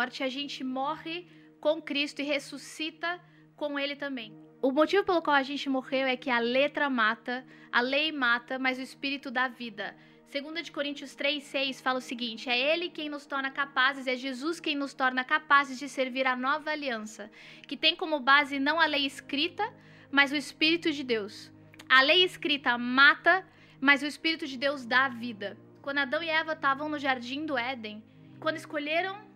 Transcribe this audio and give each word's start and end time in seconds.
morte, 0.00 0.22
a 0.22 0.30
gente 0.30 0.64
morre 0.64 1.26
com 1.60 1.82
Cristo 1.82 2.22
e 2.22 2.24
ressuscita 2.24 3.20
com 3.54 3.78
Ele 3.78 3.94
também. 3.94 4.34
O 4.62 4.72
motivo 4.72 5.04
pelo 5.04 5.20
qual 5.20 5.36
a 5.36 5.42
gente 5.42 5.68
morreu 5.68 6.06
é 6.06 6.16
que 6.16 6.30
a 6.30 6.38
letra 6.38 6.88
mata, 6.88 7.44
a 7.70 7.82
lei 7.82 8.10
mata, 8.10 8.58
mas 8.58 8.78
o 8.78 8.86
Espírito 8.88 9.30
dá 9.30 9.46
vida. 9.46 9.94
2 10.32 10.64
de 10.64 10.72
Coríntios 10.72 11.14
3, 11.14 11.42
6 11.42 11.82
fala 11.82 11.98
o 11.98 12.08
seguinte: 12.10 12.48
é 12.48 12.58
Ele 12.58 12.88
quem 12.88 13.10
nos 13.10 13.26
torna 13.26 13.50
capazes, 13.50 14.06
é 14.06 14.16
Jesus 14.16 14.58
quem 14.58 14.74
nos 14.74 14.94
torna 14.94 15.22
capazes 15.22 15.78
de 15.78 15.86
servir 15.86 16.26
a 16.26 16.34
nova 16.34 16.70
aliança, 16.70 17.30
que 17.68 17.76
tem 17.76 17.94
como 17.94 18.20
base 18.20 18.58
não 18.58 18.80
a 18.80 18.86
lei 18.86 19.04
escrita, 19.04 19.64
mas 20.10 20.32
o 20.32 20.36
Espírito 20.44 20.90
de 20.90 21.04
Deus. 21.04 21.52
A 21.86 22.00
lei 22.00 22.24
escrita 22.24 22.78
mata, 22.78 23.46
mas 23.78 24.02
o 24.02 24.06
Espírito 24.06 24.46
de 24.46 24.56
Deus 24.56 24.86
dá 24.86 25.08
vida. 25.08 25.58
Quando 25.82 25.98
Adão 25.98 26.22
e 26.22 26.30
Eva 26.30 26.54
estavam 26.54 26.88
no 26.88 26.98
jardim 26.98 27.44
do 27.44 27.58
Éden, 27.58 28.02
quando 28.38 28.56
escolheram 28.56 29.29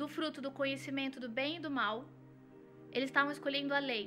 do 0.00 0.06
fruto 0.16 0.40
do 0.46 0.50
conhecimento 0.60 1.20
do 1.24 1.28
bem 1.38 1.56
e 1.56 1.60
do 1.66 1.70
mal, 1.80 1.96
eles 2.96 3.08
estavam 3.10 3.32
escolhendo 3.36 3.74
a 3.74 3.80
lei. 3.90 4.06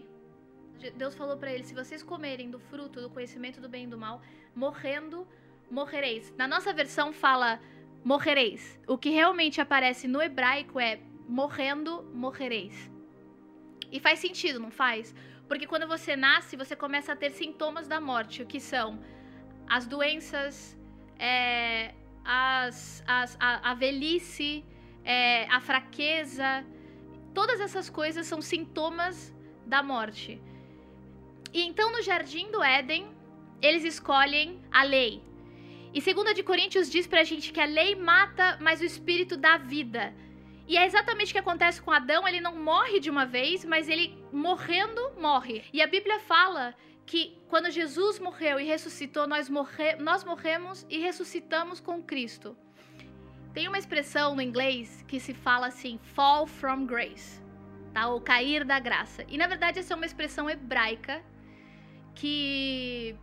Deus 1.02 1.14
falou 1.22 1.38
para 1.42 1.52
eles: 1.54 1.68
se 1.68 1.76
vocês 1.82 2.02
comerem 2.02 2.50
do 2.56 2.60
fruto 2.70 3.02
do 3.02 3.10
conhecimento 3.16 3.60
do 3.66 3.70
bem 3.70 3.84
e 3.84 3.92
do 3.94 3.98
mal, 4.06 4.22
morrendo 4.56 5.28
morrereis. 5.70 6.34
Na 6.38 6.48
nossa 6.48 6.74
versão 6.74 7.14
fala 7.14 7.60
morrereis. 8.04 8.80
O 8.88 8.98
que 8.98 9.10
realmente 9.10 9.62
aparece 9.62 10.08
no 10.08 10.22
hebraico 10.22 10.80
é 10.80 11.00
morrendo, 11.28 12.04
morrereis. 12.14 12.90
E 13.92 14.00
faz 14.00 14.20
sentido, 14.20 14.60
não 14.60 14.72
faz? 14.72 15.14
Porque 15.48 15.68
quando 15.68 15.88
você 15.88 16.16
nasce, 16.16 16.56
você 16.64 16.76
começa 16.76 17.12
a 17.14 17.16
ter 17.16 17.32
sintomas 17.32 17.88
da 17.88 18.00
morte, 18.00 18.46
que 18.46 18.60
são 18.60 19.00
as 19.68 19.86
doenças, 19.86 20.78
é, 21.20 21.94
as, 22.24 23.04
as, 23.06 23.38
a, 23.40 23.72
a 23.72 23.74
velhice, 23.74 24.66
é, 25.04 25.46
a 25.50 25.60
fraqueza. 25.60 26.66
Todas 27.34 27.60
essas 27.60 27.90
coisas 27.90 28.26
são 28.28 28.42
sintomas 28.42 29.34
da 29.66 29.82
morte. 29.82 30.42
E 31.54 31.62
então 31.64 31.92
no 31.92 32.02
jardim 32.02 32.52
do 32.52 32.64
Éden, 32.64 33.08
eles 33.62 33.84
escolhem 33.84 34.60
a 34.72 34.84
lei, 34.84 35.22
e 35.94 36.00
2 36.00 36.34
de 36.34 36.42
Coríntios 36.42 36.90
diz 36.90 37.06
pra 37.06 37.26
gente 37.26 37.52
que 37.52 37.60
a 37.60 37.66
lei 37.66 37.96
mata, 37.96 38.58
mas 38.62 38.80
o 38.80 38.86
espírito 38.86 39.36
dá 39.36 39.58
vida. 39.58 40.14
E 40.66 40.78
é 40.78 40.86
exatamente 40.86 41.32
o 41.32 41.34
que 41.34 41.40
acontece 41.40 41.82
com 41.82 41.92
Adão, 41.92 42.26
ele 42.26 42.40
não 42.40 42.56
morre 42.56 42.98
de 42.98 43.10
uma 43.10 43.26
vez, 43.26 43.66
mas 43.66 43.90
ele 43.90 44.18
morrendo 44.32 45.02
morre. 45.20 45.66
E 45.74 45.82
a 45.82 45.88
Bíblia 45.88 46.18
fala 46.20 46.74
que 47.06 47.38
quando 47.50 47.70
Jesus 47.70 48.20
morreu 48.20 48.58
e 48.58 48.64
ressuscitou, 48.64 49.28
nós, 49.28 49.50
morre, 49.50 49.96
nós 49.98 50.24
morremos 50.24 50.86
e 50.90 50.98
ressuscitamos 50.98 51.82
com 51.82 52.02
Cristo. 52.02 52.56
Tem 53.54 53.68
uma 53.68 53.78
expressão 53.78 54.36
no 54.36 54.42
inglês 54.42 55.04
que 55.08 55.20
se 55.20 55.34
fala 55.34 55.68
assim, 55.68 56.00
fall 56.16 56.48
from 56.48 56.86
grace, 56.86 57.42
tá? 57.94 58.08
Ou 58.08 58.22
cair 58.22 58.64
da 58.64 58.80
graça. 58.80 59.26
E 59.28 59.38
na 59.38 59.48
verdade 59.48 59.80
essa 59.80 59.94
é 59.94 59.96
uma 59.96 60.06
expressão 60.06 60.50
hebraica 60.50 61.22
que 62.16 63.16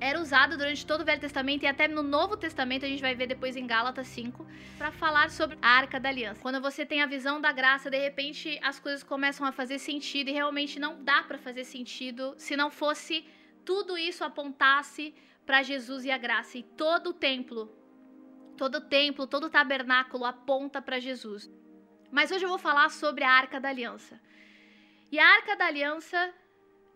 era 0.00 0.20
usado 0.20 0.56
durante 0.56 0.84
todo 0.84 1.02
o 1.02 1.04
Velho 1.04 1.20
Testamento 1.20 1.62
e 1.62 1.66
até 1.66 1.86
no 1.86 2.02
Novo 2.02 2.36
Testamento, 2.36 2.84
a 2.84 2.88
gente 2.88 3.00
vai 3.00 3.14
ver 3.14 3.28
depois 3.28 3.56
em 3.56 3.66
Gálatas 3.66 4.08
5, 4.08 4.44
para 4.76 4.90
falar 4.90 5.30
sobre 5.30 5.56
a 5.62 5.68
Arca 5.68 6.00
da 6.00 6.08
Aliança. 6.08 6.40
Quando 6.40 6.60
você 6.60 6.84
tem 6.84 7.02
a 7.02 7.06
visão 7.06 7.40
da 7.40 7.52
graça, 7.52 7.88
de 7.88 7.98
repente 7.98 8.58
as 8.62 8.80
coisas 8.80 9.04
começam 9.04 9.46
a 9.46 9.52
fazer 9.52 9.78
sentido 9.78 10.28
e 10.28 10.32
realmente 10.32 10.80
não 10.80 11.04
dá 11.04 11.22
para 11.22 11.38
fazer 11.38 11.62
sentido 11.62 12.34
se 12.36 12.56
não 12.56 12.68
fosse 12.68 13.24
tudo 13.64 13.96
isso 13.96 14.24
apontasse 14.24 15.14
para 15.46 15.62
Jesus 15.62 16.04
e 16.04 16.10
a 16.10 16.18
graça. 16.18 16.58
E 16.58 16.64
todo 16.64 17.10
o 17.10 17.14
templo, 17.14 17.70
todo 18.56 18.80
templo, 18.80 19.26
todo 19.26 19.50
tabernáculo 19.50 20.24
aponta 20.24 20.80
para 20.80 20.98
Jesus. 20.98 21.50
Mas 22.10 22.30
hoje 22.30 22.44
eu 22.44 22.48
vou 22.48 22.58
falar 22.58 22.90
sobre 22.90 23.24
a 23.24 23.30
Arca 23.30 23.58
da 23.60 23.68
Aliança. 23.68 24.20
E 25.10 25.18
a 25.18 25.26
Arca 25.26 25.56
da 25.56 25.66
Aliança 25.66 26.32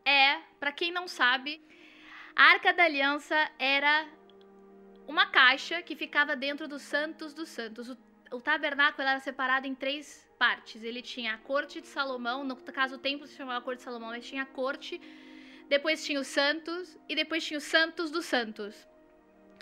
é, 0.04 0.38
para 0.60 0.70
quem 0.70 0.92
não 0.92 1.08
sabe, 1.08 1.60
a 2.34 2.44
Arca 2.44 2.72
da 2.72 2.84
Aliança 2.84 3.34
era 3.58 4.06
uma 5.08 5.26
caixa 5.26 5.82
que 5.82 5.96
ficava 5.96 6.36
dentro 6.36 6.68
dos 6.68 6.82
Santos 6.82 7.34
dos 7.34 7.48
Santos. 7.48 7.88
O, 7.88 7.96
o 8.32 8.40
tabernáculo 8.40 9.06
era 9.08 9.18
separado 9.18 9.66
em 9.66 9.74
três 9.74 10.28
partes. 10.38 10.84
Ele 10.84 11.02
tinha 11.02 11.34
a 11.34 11.38
corte 11.38 11.80
de 11.80 11.88
Salomão, 11.88 12.44
no 12.44 12.56
caso 12.56 12.96
o 12.96 12.98
templo 12.98 13.26
se 13.26 13.34
chamava 13.34 13.64
corte 13.64 13.78
de 13.78 13.84
Salomão, 13.84 14.10
mas 14.10 14.26
tinha 14.26 14.42
a 14.42 14.46
corte, 14.46 15.00
depois 15.68 16.04
tinha 16.04 16.20
os 16.20 16.28
santos 16.28 16.96
e 17.08 17.16
depois 17.16 17.44
tinha 17.44 17.58
os 17.58 17.64
santos 17.64 18.10
dos 18.10 18.26
santos. 18.26 18.88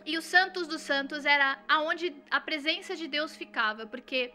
E 0.05 0.19
os 0.19 0.25
santos 0.25 0.67
dos 0.67 0.83
santos 0.83 1.25
era 1.25 1.63
aonde 1.69 2.15
a 2.31 2.41
presença 2.41 2.95
de 2.95 3.07
Deus 3.09 3.37
ficava, 3.37 3.87
porque 3.87 4.33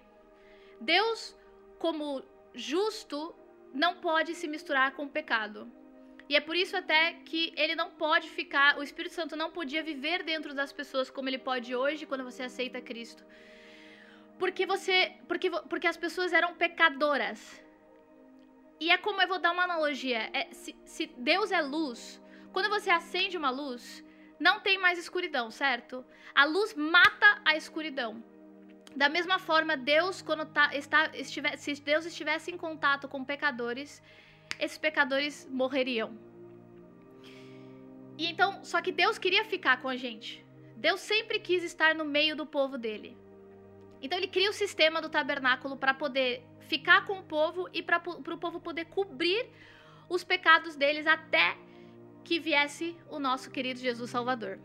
Deus, 0.81 1.35
como 1.77 2.23
justo, 2.53 3.35
não 3.73 3.95
pode 3.95 4.33
se 4.33 4.47
misturar 4.47 4.91
com 4.95 5.05
o 5.05 5.09
pecado. 5.09 5.71
E 6.27 6.35
é 6.35 6.41
por 6.41 6.55
isso 6.55 6.75
até 6.77 7.13
que 7.25 7.53
ele 7.55 7.75
não 7.75 7.89
pode 7.91 8.29
ficar, 8.29 8.77
o 8.77 8.83
Espírito 8.83 9.13
Santo 9.13 9.35
não 9.35 9.51
podia 9.51 9.81
viver 9.81 10.23
dentro 10.23 10.53
das 10.53 10.71
pessoas 10.71 11.09
como 11.09 11.27
ele 11.29 11.39
pode 11.39 11.75
hoje 11.75 12.05
quando 12.05 12.23
você 12.23 12.43
aceita 12.43 12.81
Cristo. 12.81 13.23
Porque 14.37 14.65
você, 14.65 15.13
porque, 15.27 15.49
porque 15.49 15.87
as 15.87 15.97
pessoas 15.97 16.31
eram 16.31 16.53
pecadoras. 16.55 17.39
E 18.79 18.89
é 18.89 18.97
como 18.97 19.21
eu 19.21 19.27
vou 19.27 19.39
dar 19.39 19.51
uma 19.51 19.63
analogia, 19.63 20.29
é, 20.31 20.47
se, 20.51 20.75
se 20.85 21.07
Deus 21.17 21.51
é 21.51 21.61
luz, 21.61 22.21
quando 22.53 22.69
você 22.69 22.89
acende 22.89 23.35
uma 23.37 23.49
luz, 23.49 24.03
não 24.39 24.59
tem 24.59 24.77
mais 24.77 24.97
escuridão, 24.97 25.51
certo? 25.51 26.05
A 26.33 26.45
luz 26.45 26.73
mata 26.73 27.41
a 27.43 27.55
escuridão. 27.55 28.23
Da 28.95 29.09
mesma 29.09 29.37
forma, 29.37 29.77
Deus, 29.77 30.21
quando 30.21 30.45
tá, 30.45 30.75
está, 30.75 31.11
estiver, 31.13 31.57
se 31.57 31.73
Deus 31.81 32.05
estivesse 32.05 32.51
em 32.51 32.57
contato 32.57 33.07
com 33.07 33.23
pecadores, 33.23 34.01
esses 34.59 34.77
pecadores 34.77 35.47
morreriam. 35.51 36.17
E 38.17 38.25
então, 38.27 38.63
só 38.63 38.81
que 38.81 38.91
Deus 38.91 39.17
queria 39.17 39.45
ficar 39.45 39.81
com 39.81 39.87
a 39.87 39.95
gente. 39.95 40.45
Deus 40.75 41.01
sempre 41.01 41.39
quis 41.39 41.63
estar 41.63 41.93
no 41.93 42.05
meio 42.05 42.35
do 42.35 42.45
povo 42.45 42.77
dele. 42.77 43.17
Então 44.01 44.17
ele 44.17 44.27
cria 44.27 44.49
o 44.49 44.53
sistema 44.53 45.01
do 45.01 45.09
tabernáculo 45.09 45.75
para 45.77 45.93
poder 45.93 46.45
ficar 46.61 47.05
com 47.05 47.19
o 47.19 47.23
povo 47.23 47.67
e 47.73 47.83
para 47.83 48.01
o 48.07 48.37
povo 48.37 48.59
poder 48.59 48.85
cobrir 48.85 49.49
os 50.07 50.23
pecados 50.23 50.75
deles 50.75 51.05
até 51.05 51.57
que 52.23 52.39
viesse 52.39 52.95
o 53.09 53.19
nosso 53.19 53.49
querido 53.51 53.79
Jesus 53.79 54.09
Salvador. 54.09 54.59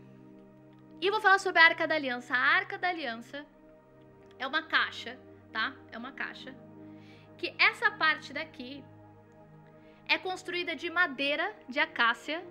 E 1.01 1.11
vou 1.11 1.21
falar 1.21 1.39
sobre 1.39 1.61
a 1.61 1.65
Arca 1.65 1.87
da 1.87 1.95
Aliança. 1.95 2.33
A 2.33 2.37
Arca 2.37 2.77
da 2.77 2.89
Aliança 2.89 3.45
é 4.39 4.47
uma 4.47 4.63
caixa, 4.63 5.17
tá? 5.51 5.73
É 5.91 5.97
uma 5.97 6.11
caixa. 6.11 6.55
Que 7.37 7.53
essa 7.57 7.91
parte 7.91 8.31
daqui 8.33 8.83
é 10.07 10.17
construída 10.17 10.75
de 10.75 10.89
madeira 10.89 11.53
de 11.67 11.79
acácia 11.79 12.43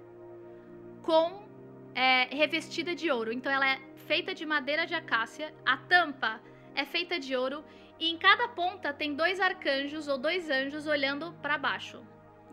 com 1.03 1.47
é, 1.95 2.25
revestida 2.35 2.95
de 2.95 3.11
ouro. 3.11 3.33
Então 3.33 3.51
ela 3.51 3.67
é 3.67 3.81
feita 4.07 4.35
de 4.35 4.45
madeira 4.45 4.87
de 4.87 4.95
acácia, 4.95 5.55
a 5.65 5.77
tampa 5.77 6.41
é 6.75 6.85
feita 6.85 7.19
de 7.19 7.35
ouro 7.37 7.65
e 7.99 8.11
em 8.11 8.19
cada 8.19 8.49
ponta 8.49 8.93
tem 8.93 9.15
dois 9.15 9.41
arcanjos 9.41 10.09
ou 10.09 10.19
dois 10.19 10.51
anjos 10.51 10.87
olhando 10.87 11.33
para 11.41 11.57
baixo. 11.57 12.03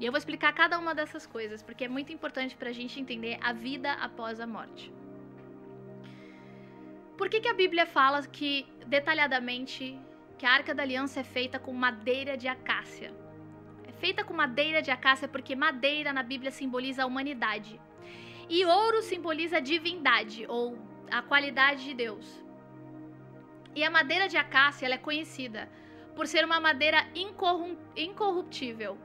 E 0.01 0.05
eu 0.05 0.11
vou 0.11 0.17
explicar 0.17 0.51
cada 0.51 0.79
uma 0.79 0.93
dessas 0.95 1.25
coisas 1.35 1.61
porque 1.61 1.85
é 1.85 1.87
muito 1.87 2.11
importante 2.11 2.57
para 2.57 2.69
a 2.69 2.73
gente 2.73 2.99
entender 2.99 3.37
a 3.39 3.53
vida 3.53 3.93
após 4.07 4.41
a 4.41 4.47
morte. 4.47 4.91
Por 7.19 7.29
que, 7.29 7.39
que 7.39 7.47
a 7.47 7.53
Bíblia 7.53 7.85
fala 7.85 8.19
que 8.37 8.65
detalhadamente 8.87 9.97
que 10.39 10.45
a 10.45 10.51
Arca 10.51 10.73
da 10.73 10.81
Aliança 10.81 11.19
é 11.19 11.23
feita 11.23 11.59
com 11.59 11.71
madeira 11.71 12.35
de 12.35 12.47
acácia? 12.47 13.11
feita 14.01 14.23
com 14.23 14.33
madeira 14.33 14.81
de 14.81 14.89
acácia, 14.89 15.27
porque 15.27 15.55
madeira 15.55 16.11
na 16.11 16.23
Bíblia 16.23 16.51
simboliza 16.59 17.03
a 17.03 17.05
humanidade. 17.05 17.79
E 18.49 18.65
ouro 18.65 18.99
simboliza 19.03 19.57
a 19.57 19.65
divindade, 19.71 20.39
ou 20.47 20.63
a 21.19 21.21
qualidade 21.21 21.83
de 21.83 21.93
Deus. 21.93 22.25
E 23.75 23.83
a 23.83 23.91
madeira 23.97 24.27
de 24.27 24.37
acácia 24.37 24.87
é 24.87 24.97
conhecida 24.97 25.69
por 26.15 26.25
ser 26.25 26.43
uma 26.43 26.59
madeira 26.59 27.05
incorruptível. 27.95 28.97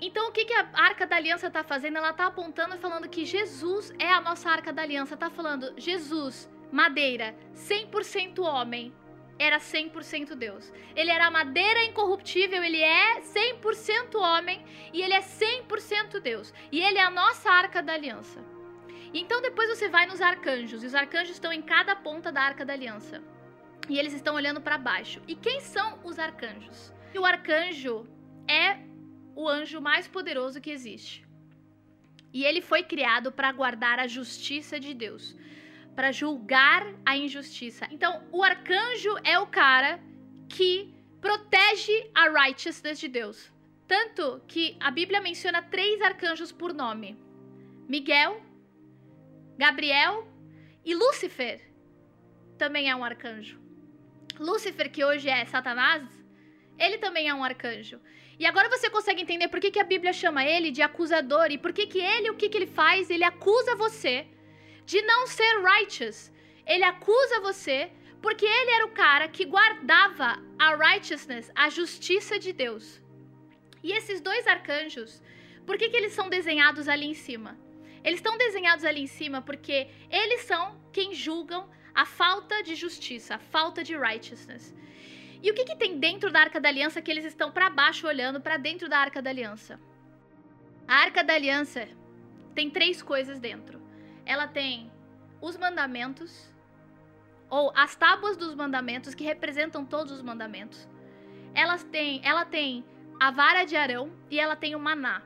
Então, 0.00 0.28
o 0.28 0.32
que, 0.32 0.44
que 0.46 0.54
a 0.54 0.68
Arca 0.74 1.06
da 1.06 1.16
Aliança 1.16 1.48
está 1.48 1.62
fazendo? 1.62 1.98
Ela 1.98 2.10
está 2.10 2.26
apontando 2.26 2.74
e 2.74 2.78
falando 2.78 3.08
que 3.08 3.24
Jesus 3.24 3.92
é 3.98 4.10
a 4.10 4.20
nossa 4.20 4.48
Arca 4.48 4.72
da 4.72 4.82
Aliança. 4.82 5.14
Está 5.14 5.28
falando, 5.28 5.74
Jesus, 5.76 6.50
madeira, 6.72 7.34
100% 7.54 8.38
homem, 8.38 8.94
era 9.38 9.58
100% 9.58 10.34
Deus. 10.34 10.72
Ele 10.94 11.10
era 11.10 11.30
madeira 11.30 11.82
incorruptível, 11.84 12.62
ele 12.62 12.82
é 12.82 13.20
100% 13.20 14.14
homem 14.14 14.62
e 14.92 15.00
ele 15.02 15.14
é 15.14 15.20
100% 15.20 16.20
Deus. 16.20 16.52
E 16.70 16.80
ele 16.80 16.98
é 16.98 17.02
a 17.02 17.10
nossa 17.10 17.50
arca 17.50 17.82
da 17.82 17.94
aliança. 17.94 18.44
Então 19.14 19.40
depois 19.40 19.68
você 19.70 19.88
vai 19.88 20.06
nos 20.06 20.20
arcanjos, 20.20 20.82
e 20.82 20.86
os 20.86 20.94
arcanjos 20.94 21.32
estão 21.32 21.52
em 21.52 21.62
cada 21.62 21.96
ponta 21.96 22.30
da 22.30 22.42
arca 22.42 22.64
da 22.64 22.74
aliança. 22.74 23.22
E 23.88 23.98
eles 23.98 24.12
estão 24.12 24.34
olhando 24.34 24.60
para 24.60 24.76
baixo. 24.76 25.22
E 25.26 25.34
quem 25.34 25.58
são 25.60 25.98
os 26.04 26.18
arcanjos? 26.18 26.92
O 27.18 27.24
arcanjo 27.24 28.06
é 28.46 28.89
o 29.34 29.48
anjo 29.48 29.80
mais 29.80 30.06
poderoso 30.06 30.60
que 30.60 30.70
existe. 30.70 31.26
E 32.32 32.44
ele 32.44 32.60
foi 32.60 32.82
criado 32.82 33.32
para 33.32 33.50
guardar 33.52 33.98
a 33.98 34.06
justiça 34.06 34.78
de 34.78 34.94
Deus 34.94 35.36
para 35.94 36.12
julgar 36.12 36.86
a 37.04 37.16
injustiça. 37.16 37.86
Então, 37.90 38.26
o 38.32 38.42
arcanjo 38.42 39.16
é 39.24 39.38
o 39.38 39.46
cara 39.46 40.00
que 40.48 40.94
protege 41.20 42.10
a 42.14 42.28
righteousness 42.28 42.98
de 42.98 43.08
Deus. 43.08 43.52
Tanto 43.86 44.40
que 44.46 44.76
a 44.80 44.90
Bíblia 44.90 45.20
menciona 45.20 45.60
três 45.62 46.00
arcanjos 46.00 46.52
por 46.52 46.72
nome: 46.72 47.18
Miguel, 47.88 48.40
Gabriel 49.58 50.26
e 50.84 50.94
Lúcifer. 50.94 51.68
Também 52.56 52.88
é 52.88 52.96
um 52.96 53.04
arcanjo. 53.04 53.60
Lúcifer, 54.38 54.90
que 54.90 55.04
hoje 55.04 55.28
é 55.28 55.44
Satanás, 55.44 56.02
ele 56.78 56.98
também 56.98 57.28
é 57.28 57.34
um 57.34 57.44
arcanjo. 57.44 58.00
E 58.40 58.46
agora 58.46 58.70
você 58.70 58.88
consegue 58.88 59.20
entender 59.20 59.48
por 59.48 59.60
que, 59.60 59.70
que 59.70 59.78
a 59.78 59.90
Bíblia 59.92 60.14
chama 60.14 60.42
ele 60.42 60.70
de 60.70 60.80
acusador 60.80 61.48
e 61.50 61.58
por 61.58 61.74
que, 61.74 61.86
que 61.86 62.00
ele, 62.00 62.30
o 62.30 62.36
que, 62.38 62.48
que 62.48 62.56
ele 62.56 62.66
faz? 62.66 63.10
Ele 63.10 63.22
acusa 63.22 63.76
você 63.76 64.26
de 64.86 65.02
não 65.02 65.26
ser 65.26 65.52
righteous. 65.62 66.32
Ele 66.66 66.82
acusa 66.82 67.38
você 67.40 67.90
porque 68.22 68.46
ele 68.46 68.70
era 68.70 68.86
o 68.86 68.92
cara 68.92 69.28
que 69.28 69.44
guardava 69.44 70.42
a 70.58 70.74
righteousness, 70.74 71.52
a 71.54 71.68
justiça 71.68 72.38
de 72.38 72.50
Deus. 72.54 72.98
E 73.84 73.92
esses 73.92 74.22
dois 74.22 74.46
arcanjos, 74.46 75.22
por 75.66 75.76
que, 75.76 75.90
que 75.90 75.96
eles 75.98 76.14
são 76.14 76.30
desenhados 76.30 76.88
ali 76.88 77.08
em 77.08 77.18
cima? 77.26 77.58
Eles 78.02 78.20
estão 78.20 78.38
desenhados 78.38 78.86
ali 78.86 79.02
em 79.02 79.12
cima 79.18 79.42
porque 79.42 79.88
eles 80.10 80.42
são 80.44 80.80
quem 80.90 81.12
julgam 81.12 81.68
a 81.94 82.06
falta 82.06 82.62
de 82.62 82.74
justiça, 82.74 83.34
a 83.34 83.38
falta 83.38 83.84
de 83.84 83.94
righteousness. 83.94 84.74
E 85.42 85.50
o 85.50 85.54
que, 85.54 85.64
que 85.64 85.76
tem 85.76 85.98
dentro 85.98 86.30
da 86.30 86.40
Arca 86.40 86.60
da 86.60 86.68
Aliança 86.68 87.00
que 87.00 87.10
eles 87.10 87.24
estão 87.24 87.50
para 87.50 87.70
baixo 87.70 88.06
olhando 88.06 88.40
para 88.40 88.56
dentro 88.56 88.88
da 88.88 88.98
Arca 88.98 89.22
da 89.22 89.30
Aliança? 89.30 89.80
A 90.86 90.96
Arca 90.96 91.24
da 91.24 91.34
Aliança 91.34 91.88
tem 92.54 92.68
três 92.68 93.02
coisas 93.02 93.38
dentro. 93.38 93.80
Ela 94.26 94.46
tem 94.46 94.90
os 95.40 95.56
mandamentos, 95.56 96.52
ou 97.48 97.72
as 97.74 97.96
tábuas 97.96 98.36
dos 98.36 98.54
mandamentos 98.54 99.14
que 99.14 99.24
representam 99.24 99.84
todos 99.84 100.12
os 100.12 100.22
mandamentos. 100.22 100.86
Elas 101.54 101.82
têm, 101.84 102.20
ela 102.22 102.44
tem 102.44 102.84
a 103.18 103.30
vara 103.30 103.64
de 103.64 103.76
Arão 103.76 104.12
e 104.30 104.38
ela 104.38 104.54
tem 104.54 104.74
o 104.74 104.80
maná. 104.80 105.22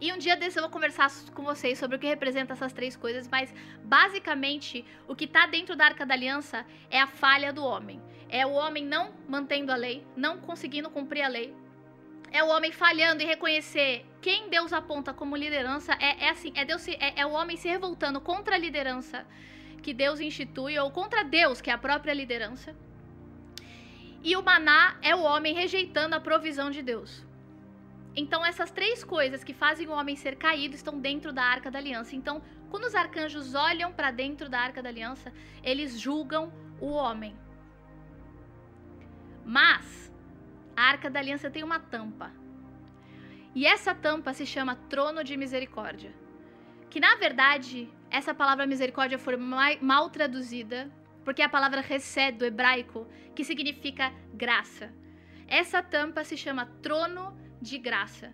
E 0.00 0.12
um 0.12 0.18
dia 0.18 0.36
desse 0.36 0.58
eu 0.58 0.62
vou 0.62 0.70
conversar 0.70 1.08
com 1.32 1.44
vocês 1.44 1.78
sobre 1.78 1.96
o 1.96 1.98
que 2.00 2.08
representa 2.08 2.54
essas 2.54 2.72
três 2.72 2.96
coisas, 2.96 3.28
mas 3.28 3.54
basicamente 3.84 4.84
o 5.06 5.14
que 5.14 5.26
está 5.26 5.46
dentro 5.46 5.76
da 5.76 5.84
Arca 5.84 6.04
da 6.04 6.12
Aliança 6.12 6.66
é 6.90 7.00
a 7.00 7.06
falha 7.06 7.52
do 7.52 7.64
homem. 7.64 8.02
É 8.32 8.46
o 8.46 8.52
homem 8.52 8.82
não 8.82 9.12
mantendo 9.28 9.70
a 9.70 9.76
lei, 9.76 10.06
não 10.16 10.38
conseguindo 10.38 10.88
cumprir 10.88 11.22
a 11.22 11.28
lei. 11.28 11.54
É 12.30 12.42
o 12.42 12.48
homem 12.48 12.72
falhando 12.72 13.22
e 13.22 13.26
reconhecer 13.26 14.06
quem 14.22 14.48
Deus 14.48 14.72
aponta 14.72 15.12
como 15.12 15.36
liderança. 15.36 15.92
É, 16.00 16.24
é 16.24 16.30
assim, 16.30 16.50
é, 16.54 16.64
Deus 16.64 16.88
é, 16.88 17.12
é 17.14 17.26
o 17.26 17.32
homem 17.32 17.58
se 17.58 17.68
revoltando 17.68 18.22
contra 18.22 18.54
a 18.54 18.58
liderança 18.58 19.26
que 19.82 19.92
Deus 19.92 20.18
institui, 20.18 20.78
ou 20.78 20.90
contra 20.90 21.22
Deus, 21.22 21.60
que 21.60 21.68
é 21.68 21.74
a 21.74 21.78
própria 21.86 22.14
liderança. 22.14 22.74
E 24.22 24.34
o 24.34 24.42
maná 24.42 24.96
é 25.02 25.14
o 25.14 25.22
homem 25.22 25.52
rejeitando 25.52 26.14
a 26.14 26.20
provisão 26.20 26.70
de 26.70 26.80
Deus. 26.80 27.26
Então, 28.16 28.46
essas 28.46 28.70
três 28.70 29.04
coisas 29.04 29.44
que 29.44 29.52
fazem 29.52 29.88
o 29.88 29.92
homem 29.92 30.16
ser 30.16 30.36
caído 30.36 30.74
estão 30.74 30.98
dentro 30.98 31.32
da 31.34 31.42
arca 31.42 31.70
da 31.70 31.78
aliança. 31.78 32.16
Então, 32.16 32.40
quando 32.70 32.84
os 32.84 32.94
arcanjos 32.94 33.54
olham 33.54 33.92
para 33.92 34.10
dentro 34.10 34.48
da 34.48 34.58
arca 34.58 34.82
da 34.82 34.88
aliança, 34.88 35.32
eles 35.62 36.00
julgam 36.00 36.50
o 36.80 36.90
homem. 36.90 37.34
Mas 39.44 40.12
a 40.76 40.82
arca 40.82 41.10
da 41.10 41.20
aliança 41.20 41.50
tem 41.50 41.62
uma 41.62 41.78
tampa. 41.78 42.32
E 43.54 43.66
essa 43.66 43.94
tampa 43.94 44.32
se 44.32 44.46
chama 44.46 44.76
trono 44.88 45.22
de 45.22 45.36
misericórdia. 45.36 46.12
Que 46.88 47.00
na 47.00 47.16
verdade, 47.16 47.88
essa 48.10 48.34
palavra 48.34 48.66
misericórdia 48.66 49.18
foi 49.18 49.36
mal 49.36 50.10
traduzida, 50.10 50.90
porque 51.24 51.42
é 51.42 51.44
a 51.44 51.48
palavra 51.48 51.80
reced 51.80 52.38
do 52.38 52.44
hebraico, 52.44 53.06
que 53.34 53.44
significa 53.44 54.12
graça. 54.34 54.92
Essa 55.46 55.82
tampa 55.82 56.24
se 56.24 56.36
chama 56.36 56.66
trono 56.82 57.36
de 57.60 57.78
graça. 57.78 58.32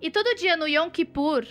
E 0.00 0.10
todo 0.10 0.34
dia 0.34 0.56
no 0.56 0.68
Yom 0.68 0.90
Kippur, 0.90 1.44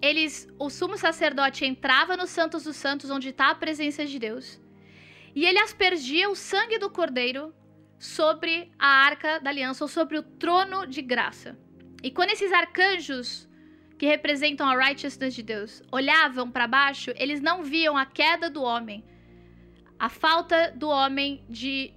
eles, 0.00 0.48
o 0.58 0.68
sumo 0.68 0.96
sacerdote 0.98 1.64
entrava 1.64 2.16
no 2.16 2.26
Santos 2.26 2.64
dos 2.64 2.76
Santos, 2.76 3.08
onde 3.08 3.28
está 3.28 3.50
a 3.50 3.54
presença 3.54 4.04
de 4.04 4.18
Deus, 4.18 4.60
e 5.34 5.46
ele 5.46 5.58
aspergia 5.58 6.28
o 6.28 6.34
sangue 6.34 6.78
do 6.78 6.90
cordeiro 6.90 7.54
sobre 8.02 8.68
a 8.76 8.88
arca 8.88 9.38
da 9.38 9.48
aliança 9.48 9.84
ou 9.84 9.88
sobre 9.88 10.18
o 10.18 10.24
trono 10.24 10.84
de 10.84 11.00
graça. 11.00 11.56
E 12.02 12.10
quando 12.10 12.30
esses 12.30 12.52
arcanjos 12.52 13.48
que 13.96 14.04
representam 14.04 14.68
a 14.68 14.74
righteousness 14.74 15.32
de 15.32 15.40
Deus 15.44 15.80
olhavam 15.92 16.50
para 16.50 16.66
baixo, 16.66 17.12
eles 17.14 17.40
não 17.40 17.62
viam 17.62 17.96
a 17.96 18.04
queda 18.04 18.50
do 18.50 18.60
homem, 18.60 19.04
a 19.96 20.08
falta 20.08 20.72
do 20.72 20.88
homem 20.88 21.44
de 21.48 21.94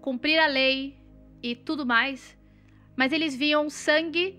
cumprir 0.00 0.36
a 0.36 0.48
lei 0.48 0.98
e 1.40 1.54
tudo 1.54 1.86
mais, 1.86 2.36
mas 2.96 3.12
eles 3.12 3.36
viam 3.36 3.70
sangue 3.70 4.36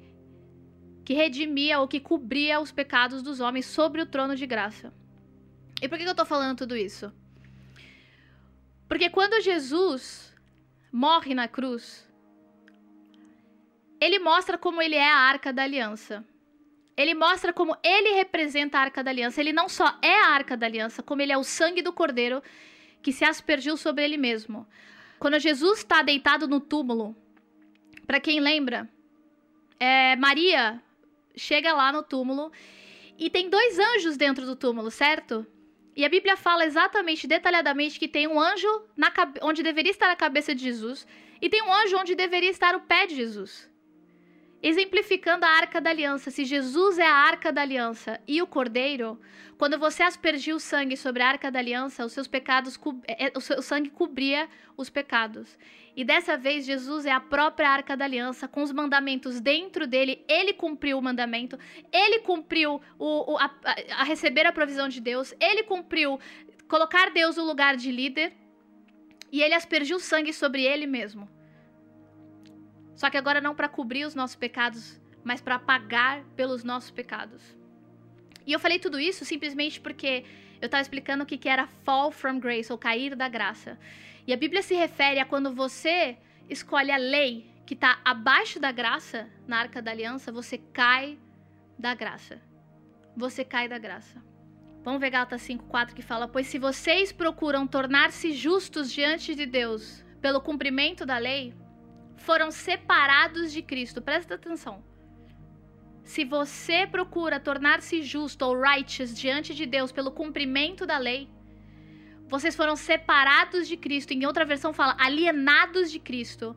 que 1.05 1.13
redimia 1.13 1.79
ou 1.79 1.87
que 1.87 2.01
cobria 2.01 2.59
os 2.59 2.73
pecados 2.73 3.23
dos 3.23 3.39
homens 3.39 3.65
sobre 3.65 4.01
o 4.01 4.05
trono 4.05 4.35
de 4.35 4.45
graça. 4.45 4.93
E 5.81 5.87
por 5.87 5.97
que 5.97 6.03
eu 6.03 6.11
estou 6.11 6.25
falando 6.25 6.57
tudo 6.57 6.75
isso? 6.75 7.13
Porque 8.89 9.09
quando 9.09 9.41
Jesus 9.41 10.30
morre 10.91 11.33
na 11.33 11.47
cruz, 11.47 12.07
ele 13.99 14.19
mostra 14.19 14.57
como 14.57 14.81
ele 14.81 14.95
é 14.95 15.11
a 15.11 15.17
arca 15.17 15.53
da 15.53 15.63
aliança. 15.63 16.25
Ele 16.97 17.13
mostra 17.13 17.53
como 17.53 17.77
ele 17.83 18.11
representa 18.11 18.77
a 18.77 18.81
arca 18.81 19.03
da 19.03 19.11
aliança. 19.11 19.39
Ele 19.39 19.53
não 19.53 19.69
só 19.69 19.97
é 20.01 20.19
a 20.19 20.27
arca 20.27 20.57
da 20.57 20.65
aliança, 20.65 21.01
como 21.01 21.21
ele 21.21 21.31
é 21.31 21.37
o 21.37 21.43
sangue 21.43 21.81
do 21.81 21.93
cordeiro 21.93 22.41
que 23.01 23.11
se 23.11 23.23
aspergiu 23.23 23.77
sobre 23.77 24.03
ele 24.03 24.17
mesmo. 24.17 24.67
Quando 25.19 25.39
Jesus 25.39 25.79
está 25.79 26.01
deitado 26.01 26.47
no 26.47 26.59
túmulo, 26.59 27.15
para 28.05 28.19
quem 28.19 28.39
lembra, 28.39 28.89
é, 29.79 30.15
Maria 30.15 30.81
chega 31.35 31.73
lá 31.73 31.91
no 31.91 32.03
túmulo 32.03 32.51
e 33.17 33.29
tem 33.29 33.49
dois 33.49 33.77
anjos 33.79 34.17
dentro 34.17 34.45
do 34.45 34.55
túmulo, 34.55 34.91
certo? 34.91 35.45
E 35.95 36.05
a 36.05 36.09
Bíblia 36.09 36.37
fala 36.37 36.65
exatamente, 36.65 37.27
detalhadamente, 37.27 37.99
que 37.99 38.07
tem 38.07 38.27
um 38.27 38.39
anjo 38.39 38.67
na, 38.95 39.11
onde 39.41 39.63
deveria 39.63 39.91
estar 39.91 40.09
a 40.09 40.15
cabeça 40.15 40.53
de 40.55 40.61
Jesus 40.61 41.07
e 41.41 41.49
tem 41.49 41.63
um 41.63 41.73
anjo 41.73 41.97
onde 41.97 42.15
deveria 42.15 42.49
estar 42.49 42.75
o 42.75 42.81
pé 42.81 43.07
de 43.07 43.15
Jesus. 43.15 43.70
Exemplificando 44.63 45.43
a 45.43 45.49
arca 45.49 45.81
da 45.81 45.89
aliança, 45.89 46.29
se 46.29 46.45
Jesus 46.45 46.99
é 46.99 47.05
a 47.05 47.13
arca 47.13 47.51
da 47.51 47.61
aliança 47.61 48.21
e 48.27 48.43
o 48.43 48.47
cordeiro, 48.47 49.19
quando 49.57 49.77
você 49.79 50.03
aspergiu 50.03 50.57
o 50.57 50.59
sangue 50.59 50.95
sobre 50.95 51.23
a 51.23 51.29
arca 51.29 51.49
da 51.49 51.57
aliança, 51.57 52.05
os 52.05 52.11
seus 52.11 52.27
pecados, 52.27 52.79
é, 53.07 53.25
é, 53.25 53.31
o 53.35 53.41
seu 53.41 53.59
sangue 53.63 53.89
cobria 53.89 54.47
os 54.77 54.87
pecados. 54.87 55.57
E 55.95 56.03
dessa 56.03 56.37
vez, 56.37 56.65
Jesus 56.65 57.07
é 57.07 57.11
a 57.11 57.19
própria 57.19 57.69
arca 57.69 57.97
da 57.97 58.05
aliança, 58.05 58.47
com 58.47 58.61
os 58.61 58.71
mandamentos 58.71 59.41
dentro 59.41 59.87
dele. 59.87 60.23
Ele 60.27 60.53
cumpriu 60.53 60.99
o 60.99 61.01
mandamento, 61.01 61.57
ele 61.91 62.19
cumpriu 62.19 62.79
o, 62.99 63.33
o 63.33 63.37
a, 63.39 63.51
a 63.97 64.03
receber 64.03 64.45
a 64.45 64.51
provisão 64.51 64.87
de 64.87 65.01
Deus, 65.01 65.33
ele 65.39 65.63
cumpriu 65.63 66.19
colocar 66.67 67.09
Deus 67.09 67.35
no 67.35 67.45
lugar 67.45 67.75
de 67.75 67.91
líder, 67.91 68.31
e 69.31 69.41
ele 69.41 69.55
aspergiu 69.55 69.99
sangue 69.99 70.31
sobre 70.31 70.63
ele 70.63 70.85
mesmo. 70.85 71.27
Só 72.95 73.09
que 73.09 73.17
agora 73.17 73.41
não 73.41 73.55
para 73.55 73.69
cobrir 73.69 74.05
os 74.05 74.15
nossos 74.15 74.35
pecados, 74.35 74.99
mas 75.23 75.41
para 75.41 75.59
pagar 75.59 76.23
pelos 76.35 76.63
nossos 76.63 76.91
pecados. 76.91 77.41
E 78.45 78.51
eu 78.51 78.59
falei 78.59 78.79
tudo 78.79 78.99
isso 78.99 79.23
simplesmente 79.23 79.79
porque 79.79 80.25
eu 80.61 80.65
estava 80.65 80.81
explicando 80.81 81.23
o 81.23 81.27
que, 81.27 81.37
que 81.37 81.49
era 81.49 81.67
fall 81.83 82.11
from 82.11 82.39
grace, 82.39 82.71
ou 82.71 82.77
cair 82.77 83.15
da 83.15 83.27
graça. 83.27 83.77
E 84.27 84.33
a 84.33 84.37
Bíblia 84.37 84.61
se 84.61 84.75
refere 84.75 85.19
a 85.19 85.25
quando 85.25 85.53
você 85.53 86.17
escolhe 86.49 86.91
a 86.91 86.97
lei 86.97 87.49
que 87.65 87.73
está 87.73 87.99
abaixo 88.03 88.59
da 88.59 88.71
graça, 88.71 89.29
na 89.47 89.57
arca 89.57 89.81
da 89.81 89.91
aliança, 89.91 90.31
você 90.31 90.57
cai 90.57 91.17
da 91.77 91.95
graça. 91.95 92.41
Você 93.15 93.43
cai 93.43 93.67
da 93.67 93.77
graça. 93.77 94.21
Vamos 94.83 94.99
ver 94.99 95.11
Gálatas 95.11 95.41
5,4 95.47 95.93
que 95.93 96.01
fala: 96.01 96.27
Pois 96.27 96.47
se 96.47 96.57
vocês 96.59 97.11
procuram 97.11 97.67
tornar-se 97.67 98.33
justos 98.33 98.91
diante 98.91 99.35
de 99.35 99.45
Deus 99.45 100.03
pelo 100.19 100.41
cumprimento 100.41 101.05
da 101.05 101.17
lei, 101.17 101.53
foram 102.21 102.51
separados 102.51 103.51
de 103.51 103.61
Cristo. 103.61 104.01
Presta 104.01 104.35
atenção. 104.35 104.83
Se 106.03 106.25
você 106.25 106.87
procura 106.87 107.39
tornar-se 107.39 108.01
justo 108.01 108.43
ou 108.45 108.59
righteous 108.59 109.17
diante 109.17 109.53
de 109.53 109.65
Deus 109.65 109.91
pelo 109.91 110.11
cumprimento 110.11 110.85
da 110.85 110.97
lei, 110.97 111.29
vocês 112.27 112.55
foram 112.55 112.75
separados 112.75 113.67
de 113.67 113.77
Cristo. 113.77 114.13
Em 114.13 114.25
outra 114.25 114.45
versão 114.45 114.73
fala 114.73 114.95
alienados 114.99 115.91
de 115.91 115.99
Cristo 115.99 116.55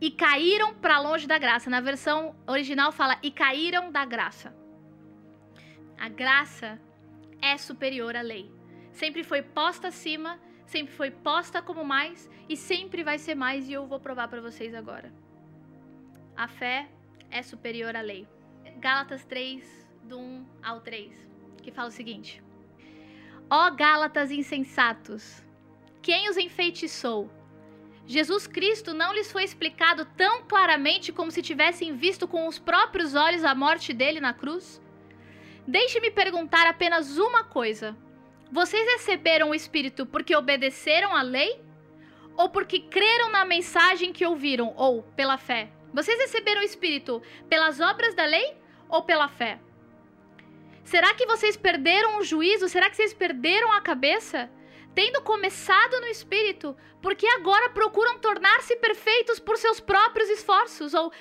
e 0.00 0.10
caíram 0.10 0.74
para 0.74 0.98
longe 0.98 1.26
da 1.26 1.38
graça. 1.38 1.68
Na 1.68 1.80
versão 1.80 2.34
original 2.46 2.90
fala 2.90 3.18
e 3.22 3.30
caíram 3.30 3.92
da 3.92 4.04
graça. 4.04 4.54
A 5.98 6.08
graça 6.08 6.80
é 7.40 7.56
superior 7.58 8.16
à 8.16 8.22
lei. 8.22 8.50
Sempre 8.92 9.22
foi 9.22 9.42
posta 9.42 9.88
acima 9.88 10.38
sempre 10.70 10.94
foi 10.94 11.10
posta 11.10 11.60
como 11.60 11.84
mais 11.84 12.30
e 12.48 12.56
sempre 12.56 13.02
vai 13.02 13.18
ser 13.18 13.34
mais, 13.34 13.68
e 13.68 13.72
eu 13.72 13.86
vou 13.86 13.98
provar 13.98 14.28
para 14.28 14.40
vocês 14.40 14.72
agora. 14.72 15.12
A 16.36 16.46
fé 16.46 16.88
é 17.28 17.42
superior 17.42 17.96
à 17.96 18.00
lei. 18.00 18.26
Gálatas 18.78 19.24
3, 19.24 19.64
do 20.04 20.16
1 20.16 20.46
ao 20.62 20.80
3, 20.80 21.28
que 21.60 21.72
fala 21.72 21.88
o 21.88 21.92
seguinte: 21.92 22.40
Ó 23.50 23.68
Gálatas 23.72 24.30
insensatos, 24.30 25.44
quem 26.00 26.30
os 26.30 26.36
enfeitiçou? 26.36 27.28
Jesus 28.06 28.46
Cristo 28.46 28.94
não 28.94 29.12
lhes 29.12 29.30
foi 29.30 29.42
explicado 29.42 30.04
tão 30.16 30.44
claramente 30.44 31.12
como 31.12 31.32
se 31.32 31.42
tivessem 31.42 31.96
visto 31.96 32.28
com 32.28 32.46
os 32.46 32.60
próprios 32.60 33.14
olhos 33.14 33.44
a 33.44 33.56
morte 33.56 33.92
dele 33.92 34.20
na 34.20 34.32
cruz? 34.32 34.80
Deixe-me 35.66 36.10
perguntar 36.12 36.66
apenas 36.68 37.18
uma 37.18 37.42
coisa. 37.42 37.96
Vocês 38.50 38.84
receberam 38.94 39.50
o 39.50 39.54
Espírito 39.54 40.04
porque 40.04 40.34
obedeceram 40.34 41.14
à 41.14 41.22
lei? 41.22 41.60
Ou 42.36 42.48
porque 42.48 42.80
creram 42.80 43.30
na 43.30 43.44
mensagem 43.44 44.12
que 44.12 44.26
ouviram, 44.26 44.74
ou 44.76 45.02
pela 45.14 45.38
fé? 45.38 45.70
Vocês 45.92 46.18
receberam 46.18 46.60
o 46.60 46.64
Espírito 46.64 47.22
pelas 47.48 47.80
obras 47.80 48.14
da 48.14 48.24
lei 48.24 48.56
ou 48.88 49.02
pela 49.02 49.28
fé? 49.28 49.60
Será 50.82 51.14
que 51.14 51.26
vocês 51.26 51.56
perderam 51.56 52.18
o 52.18 52.24
juízo? 52.24 52.68
Será 52.68 52.90
que 52.90 52.96
vocês 52.96 53.14
perderam 53.14 53.72
a 53.72 53.80
cabeça? 53.80 54.50
Tendo 54.94 55.22
começado 55.22 56.00
no 56.00 56.08
Espírito, 56.08 56.76
porque 57.00 57.26
agora 57.28 57.70
procuram 57.70 58.18
tornar-se 58.18 58.74
perfeitos 58.76 59.38
por 59.38 59.56
seus 59.56 59.78
próprios 59.78 60.28
esforços? 60.28 60.94
Ou 60.94 61.12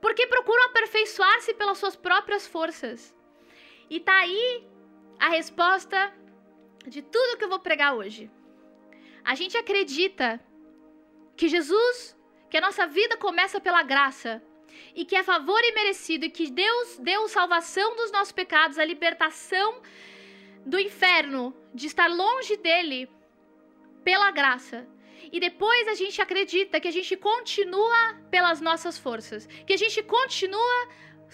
porque 0.00 0.26
procuram 0.26 0.64
aperfeiçoar-se 0.66 1.52
pelas 1.52 1.76
suas 1.76 1.96
próprias 1.96 2.46
forças? 2.46 3.14
E 3.90 4.00
tá 4.00 4.16
aí 4.20 4.66
a 5.18 5.28
resposta 5.28 6.12
de 6.86 7.02
tudo 7.02 7.36
que 7.36 7.44
eu 7.44 7.48
vou 7.48 7.58
pregar 7.58 7.94
hoje. 7.94 8.30
A 9.24 9.34
gente 9.34 9.56
acredita 9.56 10.40
que 11.36 11.48
Jesus, 11.48 12.16
que 12.50 12.56
a 12.56 12.60
nossa 12.60 12.86
vida 12.86 13.16
começa 13.16 13.60
pela 13.60 13.82
graça 13.82 14.42
e 14.94 15.04
que 15.04 15.16
é 15.16 15.22
favor 15.22 15.60
e 15.62 15.72
merecido 15.72 16.24
e 16.24 16.30
que 16.30 16.50
Deus 16.50 16.98
deu 16.98 17.28
salvação 17.28 17.96
dos 17.96 18.10
nossos 18.10 18.32
pecados, 18.32 18.78
a 18.78 18.84
libertação 18.84 19.80
do 20.64 20.78
inferno, 20.78 21.54
de 21.74 21.86
estar 21.86 22.08
longe 22.08 22.56
dele 22.56 23.08
pela 24.04 24.30
graça. 24.30 24.86
E 25.32 25.38
depois 25.40 25.88
a 25.88 25.94
gente 25.94 26.20
acredita 26.22 26.80
que 26.80 26.88
a 26.88 26.92
gente 26.92 27.16
continua 27.16 28.14
pelas 28.30 28.60
nossas 28.60 28.98
forças, 28.98 29.46
que 29.66 29.72
a 29.72 29.76
gente 29.76 30.02
continua 30.02 30.88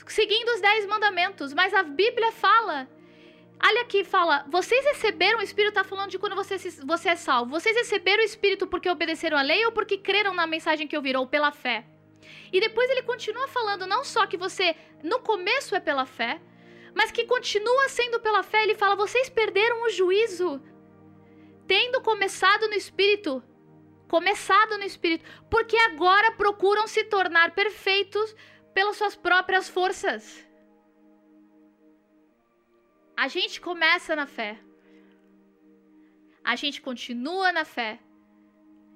seguindo 0.07 0.49
os 0.49 0.61
dez 0.61 0.87
mandamentos, 0.87 1.53
mas 1.53 1.73
a 1.73 1.83
Bíblia 1.83 2.33
fala 2.33 2.89
Olha 3.63 3.83
aqui, 3.83 4.05
fala, 4.05 4.45
vocês 4.49 4.85
receberam 4.85 5.39
o 5.39 5.43
Espírito, 5.43 5.75
tá 5.75 5.85
falando 5.85 6.11
de 6.11 6.19
quando 6.19 6.35
você, 6.35 6.57
você 6.85 7.11
é 7.11 7.17
salvo. 7.17 7.51
Vocês 7.51 7.77
receberam 7.77 8.23
o 8.23 8.27
Espírito 8.27 8.67
porque 8.67 8.91
obedeceram 8.91 9.39
a 9.39 9.43
lei 9.43 9.65
ou 9.65 9.73
porque 9.73 9.97
creram 9.99 10.35
na 10.35 10.47
mensagem 10.47 10.87
que 10.87 10.97
ouviram, 10.97 11.21
ou 11.21 11.27
pela 11.27 11.51
fé? 11.51 11.87
E 12.53 12.61
depois 12.61 12.91
ele 12.91 13.03
continua 13.03 13.49
falando 13.49 13.87
não 13.87 14.05
só 14.05 14.27
que 14.27 14.37
você, 14.37 14.77
no 15.03 15.21
começo 15.21 15.75
é 15.75 15.81
pela 15.81 16.05
fé, 16.05 16.41
mas 16.95 17.11
que 17.11 17.25
continua 17.25 17.89
sendo 17.89 18.21
pela 18.21 18.43
fé. 18.43 18.63
Ele 18.63 18.75
fala, 18.75 18.97
vocês 18.97 19.29
perderam 19.29 19.83
o 19.83 19.91
juízo, 19.91 20.63
tendo 21.67 22.01
começado 22.01 22.69
no 22.69 22.75
Espírito, 22.75 23.43
começado 24.09 24.77
no 24.79 24.85
Espírito, 24.85 25.25
porque 25.51 25.77
agora 25.77 26.33
procuram 26.33 26.87
se 26.87 27.05
tornar 27.05 27.55
perfeitos 27.55 28.35
pelas 28.75 28.97
suas 28.97 29.17
próprias 29.17 29.69
forças. 29.69 30.45
A 33.17 33.29
gente 33.29 33.61
começa 33.61 34.17
na 34.17 34.27
fé. 34.27 34.59
A 36.43 36.57
gente 36.57 36.83
continua 36.83 37.53
na 37.53 37.65
fé. 37.65 38.01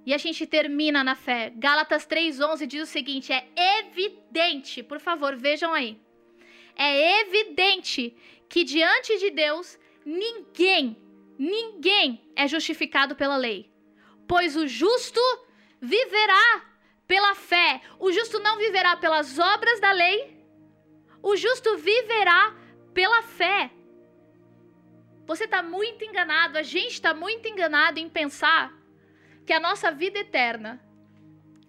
E 0.04 0.12
a 0.12 0.18
gente 0.18 0.46
termina 0.46 1.04
na 1.04 1.14
fé. 1.14 1.52
Gálatas 1.56 2.06
3:11 2.06 2.66
diz 2.66 2.82
o 2.82 2.92
seguinte: 2.92 3.32
é 3.32 3.44
evidente, 3.80 4.82
por 4.82 5.00
favor, 5.00 5.36
vejam 5.36 5.72
aí. 5.72 6.00
É 6.74 7.20
evidente 7.20 8.16
que 8.48 8.64
diante 8.64 9.18
de 9.18 9.30
Deus 9.30 9.78
ninguém, 10.04 10.96
ninguém 11.38 12.32
é 12.34 12.48
justificado 12.48 13.14
pela 13.14 13.36
lei. 13.36 13.70
Pois 14.26 14.56
o 14.56 14.66
justo 14.66 15.20
viverá 15.80 16.66
pela 17.06 17.34
fé. 17.34 17.80
O 17.98 18.12
justo 18.12 18.38
não 18.40 18.58
viverá 18.58 18.96
pelas 18.96 19.38
obras 19.38 19.80
da 19.80 19.92
lei. 19.92 20.36
O 21.22 21.36
justo 21.36 21.76
viverá 21.76 22.54
pela 22.94 23.22
fé. 23.22 23.70
Você 25.30 25.44
está 25.44 25.62
muito 25.62 26.02
enganado, 26.06 26.56
a 26.56 26.62
gente 26.62 26.94
está 26.94 27.12
muito 27.12 27.46
enganado 27.46 28.00
em 28.00 28.08
pensar 28.08 28.72
que 29.44 29.52
a 29.52 29.60
nossa 29.60 29.90
vida 29.90 30.18
eterna 30.20 30.80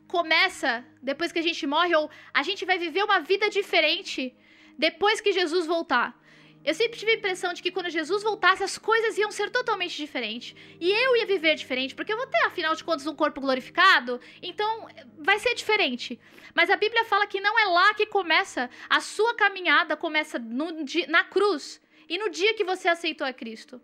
começa 0.08 0.72
depois 1.02 1.34
que 1.34 1.40
a 1.40 1.48
gente 1.50 1.68
morre 1.68 1.94
ou 1.94 2.10
a 2.34 2.42
gente 2.42 2.64
vai 2.70 2.78
viver 2.86 3.04
uma 3.04 3.20
vida 3.20 3.50
diferente 3.50 4.34
depois 4.78 5.20
que 5.20 5.34
Jesus 5.34 5.68
voltar. 5.68 6.18
Eu 6.64 6.74
sempre 6.74 6.98
tive 6.98 7.12
a 7.12 7.16
impressão 7.16 7.52
de 7.54 7.62
que 7.62 7.70
quando 7.70 7.90
Jesus 7.90 8.24
voltasse, 8.24 8.64
as 8.64 8.78
coisas 8.78 9.18
iam 9.18 9.32
ser 9.32 9.50
totalmente 9.50 9.96
diferentes. 9.98 10.56
E 10.80 10.90
eu 10.90 11.18
ia 11.18 11.26
viver 11.26 11.56
diferente, 11.56 11.94
porque 11.94 12.14
eu 12.14 12.18
vou 12.18 12.28
ter, 12.28 12.46
afinal 12.46 12.74
de 12.76 12.84
contas, 12.84 13.08
um 13.08 13.16
corpo 13.16 13.42
glorificado. 13.42 14.22
Então, 14.42 14.88
vai 15.18 15.38
ser 15.40 15.54
diferente. 15.54 16.18
Mas 16.54 16.70
a 16.70 16.78
Bíblia 16.78 17.04
fala 17.06 17.28
que 17.28 17.42
não 17.42 17.60
é 17.60 17.66
lá 17.66 17.94
que 17.94 18.06
começa. 18.06 18.70
A 18.90 19.02
sua 19.02 19.34
caminhada 19.36 19.98
começa 19.98 20.40
no, 20.40 20.68
na 21.08 21.24
cruz 21.26 21.82
e 22.10 22.18
no 22.18 22.30
dia 22.30 22.56
que 22.56 22.64
você 22.64 22.88
aceitou 22.88 23.26
a 23.26 23.32
Cristo. 23.32 23.80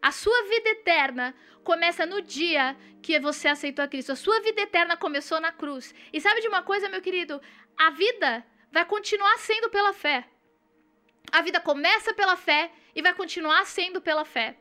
A 0.00 0.10
sua 0.10 0.42
vida 0.44 0.70
eterna 0.70 1.34
começa 1.62 2.06
no 2.06 2.22
dia 2.22 2.76
que 3.02 3.20
você 3.20 3.48
aceitou 3.48 3.84
a 3.84 3.88
Cristo. 3.88 4.12
A 4.12 4.16
sua 4.16 4.40
vida 4.40 4.62
eterna 4.62 4.96
começou 4.96 5.38
na 5.38 5.52
cruz. 5.52 5.94
E 6.12 6.20
sabe 6.20 6.40
de 6.40 6.48
uma 6.48 6.62
coisa, 6.62 6.88
meu 6.88 7.02
querido? 7.02 7.40
A 7.76 7.90
vida 7.90 8.46
vai 8.72 8.84
continuar 8.84 9.36
sendo 9.38 9.68
pela 9.68 9.92
fé. 9.92 10.26
A 11.30 11.42
vida 11.42 11.60
começa 11.60 12.14
pela 12.14 12.36
fé 12.36 12.72
e 12.94 13.02
vai 13.02 13.12
continuar 13.12 13.66
sendo 13.66 14.00
pela 14.00 14.24
fé. 14.24 14.56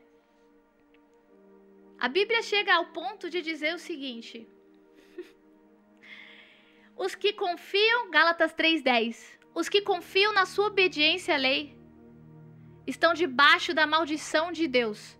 A 1.98 2.10
Bíblia 2.10 2.42
chega 2.42 2.74
ao 2.76 2.88
ponto 2.88 3.30
de 3.30 3.42
dizer 3.42 3.74
o 3.74 3.80
seguinte: 3.80 4.48
Os 6.98 7.16
que 7.16 7.32
confiam, 7.32 8.12
Gálatas 8.12 8.54
3:10, 8.54 9.40
os 9.56 9.70
que 9.70 9.82
confiam 9.82 10.34
na 10.34 10.46
sua 10.46 10.68
obediência 10.68 11.34
à 11.36 11.38
lei 11.38 11.77
estão 12.88 13.14
debaixo 13.14 13.74
da 13.74 13.86
maldição 13.86 14.52
de 14.52 14.68
Deus. 14.68 15.18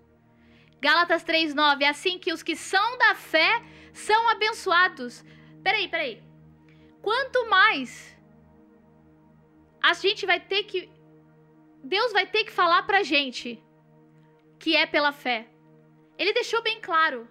Gálatas 0.80 1.24
3:9, 1.24 1.84
é 1.84 1.90
assim 1.90 2.18
que 2.18 2.32
os 2.32 2.42
que 2.42 2.56
são 2.56 2.98
da 2.98 3.14
fé 3.16 3.62
são 3.94 4.30
abençoados. 4.30 5.24
Peraí, 5.64 5.88
peraí. 5.88 6.24
Quanto 7.02 7.50
mais 7.50 8.16
a 9.82 9.94
gente 9.94 10.26
vai 10.26 10.40
ter 10.40 10.64
que 10.64 10.90
Deus 11.84 12.12
vai 12.12 12.26
ter 12.26 12.44
que 12.44 12.52
falar 12.52 12.84
pra 12.84 13.04
gente 13.04 13.64
que 14.60 14.76
é 14.76 14.86
pela 14.86 15.12
fé. 15.12 15.48
Ele 16.18 16.34
deixou 16.34 16.62
bem 16.64 16.80
claro. 16.82 17.28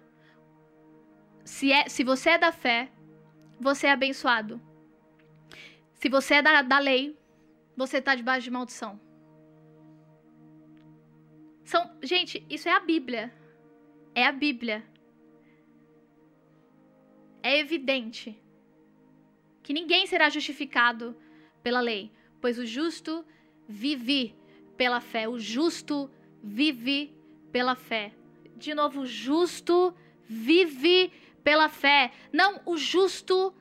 Se, 1.43 1.71
é, 1.71 1.87
se 1.87 2.03
você 2.03 2.31
é 2.31 2.37
da 2.37 2.51
fé, 2.51 2.91
você 3.59 3.87
é 3.87 3.91
abençoado. 3.91 4.61
Se 5.93 6.09
você 6.09 6.35
é 6.35 6.41
da, 6.41 6.61
da 6.61 6.79
lei, 6.79 7.17
você 7.75 7.97
está 7.97 8.15
debaixo 8.15 8.45
de 8.45 8.51
maldição. 8.51 8.99
São, 11.67 11.91
gente, 12.01 12.45
isso 12.49 12.69
é 12.69 12.71
a 12.71 12.79
Bíblia. 12.79 13.29
É 14.15 14.25
a 14.25 14.31
Bíblia. 14.31 14.85
É 17.43 17.59
evidente 17.59 18.41
que 19.61 19.73
ninguém 19.73 20.07
será 20.07 20.29
justificado 20.29 21.13
pela 21.61 21.81
lei, 21.81 22.09
pois 22.39 22.57
o 22.57 22.65
justo 22.65 23.25
vive 23.67 24.33
pela 24.77 25.01
fé. 25.01 25.27
O 25.27 25.37
justo 25.37 26.09
vive 26.41 27.13
pela 27.51 27.75
fé. 27.75 28.13
De 28.55 28.73
novo, 28.73 29.01
o 29.01 29.05
justo 29.05 29.93
vive 30.23 31.11
pela 31.43 31.67
fé. 31.67 32.13
Não 32.31 32.61
o 32.65 32.77
justo 32.77 33.53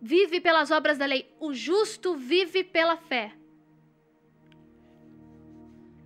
vive 0.00 0.40
pelas 0.40 0.70
obras 0.70 0.96
da 0.96 1.04
lei. 1.04 1.30
O 1.38 1.52
justo 1.52 2.16
vive 2.16 2.64
pela 2.64 2.96
fé. 2.96 3.34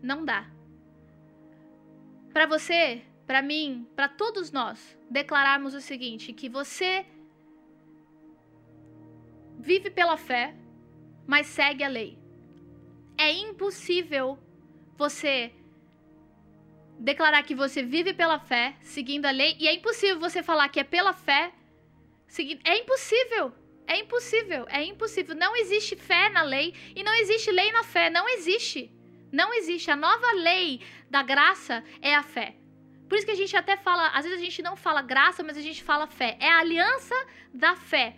Não 0.02 0.24
dá 0.24 0.55
para 2.36 2.44
você, 2.44 3.02
para 3.26 3.40
mim, 3.40 3.88
para 3.96 4.10
todos 4.10 4.52
nós, 4.52 4.78
declararmos 5.10 5.72
o 5.72 5.80
seguinte: 5.80 6.34
que 6.34 6.50
você 6.50 7.06
vive 9.58 9.88
pela 9.88 10.18
fé, 10.18 10.54
mas 11.26 11.46
segue 11.46 11.82
a 11.82 11.88
lei. 11.88 12.18
É 13.16 13.32
impossível 13.32 14.38
você 14.98 15.50
declarar 16.98 17.42
que 17.42 17.54
você 17.54 17.82
vive 17.82 18.12
pela 18.12 18.38
fé, 18.38 18.76
seguindo 18.82 19.24
a 19.24 19.30
lei, 19.30 19.56
e 19.58 19.66
é 19.66 19.72
impossível 19.72 20.18
você 20.20 20.42
falar 20.42 20.68
que 20.68 20.80
é 20.80 20.84
pela 20.84 21.14
fé, 21.14 21.54
seguindo. 22.28 22.60
É 22.66 22.76
impossível. 22.76 23.50
É 23.86 23.98
impossível, 23.98 24.66
é 24.68 24.84
impossível. 24.84 25.34
Não 25.34 25.56
existe 25.56 25.96
fé 25.96 26.28
na 26.28 26.42
lei 26.42 26.74
e 26.94 27.02
não 27.02 27.14
existe 27.14 27.50
lei 27.50 27.72
na 27.72 27.82
fé. 27.82 28.10
Não 28.10 28.28
existe. 28.28 28.92
Não 29.32 29.54
existe. 29.54 29.90
A 29.90 29.96
nova 29.96 30.32
lei 30.32 30.80
da 31.10 31.22
graça 31.22 31.82
é 32.00 32.14
a 32.14 32.22
fé. 32.22 32.56
Por 33.08 33.16
isso 33.16 33.26
que 33.26 33.32
a 33.32 33.36
gente 33.36 33.56
até 33.56 33.76
fala, 33.76 34.08
às 34.08 34.24
vezes 34.24 34.40
a 34.40 34.44
gente 34.44 34.62
não 34.62 34.76
fala 34.76 35.00
graça, 35.00 35.42
mas 35.42 35.56
a 35.56 35.60
gente 35.60 35.82
fala 35.82 36.06
fé. 36.06 36.36
É 36.40 36.50
a 36.50 36.58
aliança 36.58 37.14
da 37.54 37.76
fé. 37.76 38.16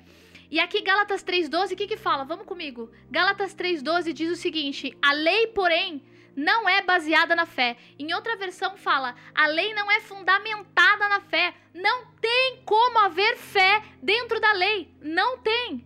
E 0.50 0.58
aqui 0.58 0.80
Gálatas 0.80 1.22
3:12, 1.22 1.74
o 1.74 1.76
que 1.76 1.86
que 1.86 1.96
fala? 1.96 2.24
Vamos 2.24 2.46
comigo. 2.46 2.90
Gálatas 3.10 3.54
3:12 3.54 4.12
diz 4.14 4.30
o 4.30 4.36
seguinte: 4.36 4.96
"A 5.02 5.12
lei, 5.12 5.48
porém, 5.48 6.02
não 6.38 6.68
é 6.68 6.80
baseada 6.82 7.34
na 7.34 7.44
fé. 7.44 7.76
Em 7.98 8.14
outra 8.14 8.36
versão 8.36 8.76
fala: 8.76 9.14
a 9.34 9.48
lei 9.48 9.74
não 9.74 9.90
é 9.90 10.00
fundamentada 10.00 11.08
na 11.08 11.20
fé. 11.20 11.52
Não 11.74 12.06
tem 12.20 12.62
como 12.64 12.98
haver 13.00 13.36
fé 13.36 13.82
dentro 14.00 14.40
da 14.40 14.52
lei. 14.52 14.88
Não 15.02 15.38
tem. 15.38 15.84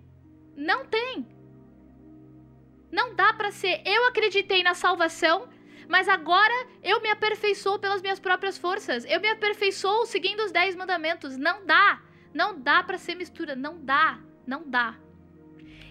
Não 0.54 0.84
tem. 0.84 1.26
Não 2.90 3.14
dá 3.14 3.32
para 3.32 3.50
ser 3.50 3.80
eu 3.86 4.06
acreditei 4.06 4.62
na 4.62 4.74
salvação, 4.74 5.48
mas 5.88 6.08
agora 6.08 6.54
eu 6.82 7.00
me 7.00 7.10
aperfeiçoo 7.10 7.78
pelas 7.78 8.02
minhas 8.02 8.20
próprias 8.20 8.58
forças. 8.58 9.04
Eu 9.04 9.20
me 9.20 9.28
aperfeiçoo 9.28 10.06
seguindo 10.06 10.40
os 10.40 10.52
dez 10.52 10.74
mandamentos. 10.74 11.36
Não 11.36 11.64
dá. 11.64 12.00
Não 12.32 12.58
dá 12.58 12.82
para 12.82 12.98
ser 12.98 13.14
mistura. 13.14 13.54
Não 13.54 13.78
dá. 13.84 14.18
Não 14.46 14.62
dá. 14.66 14.96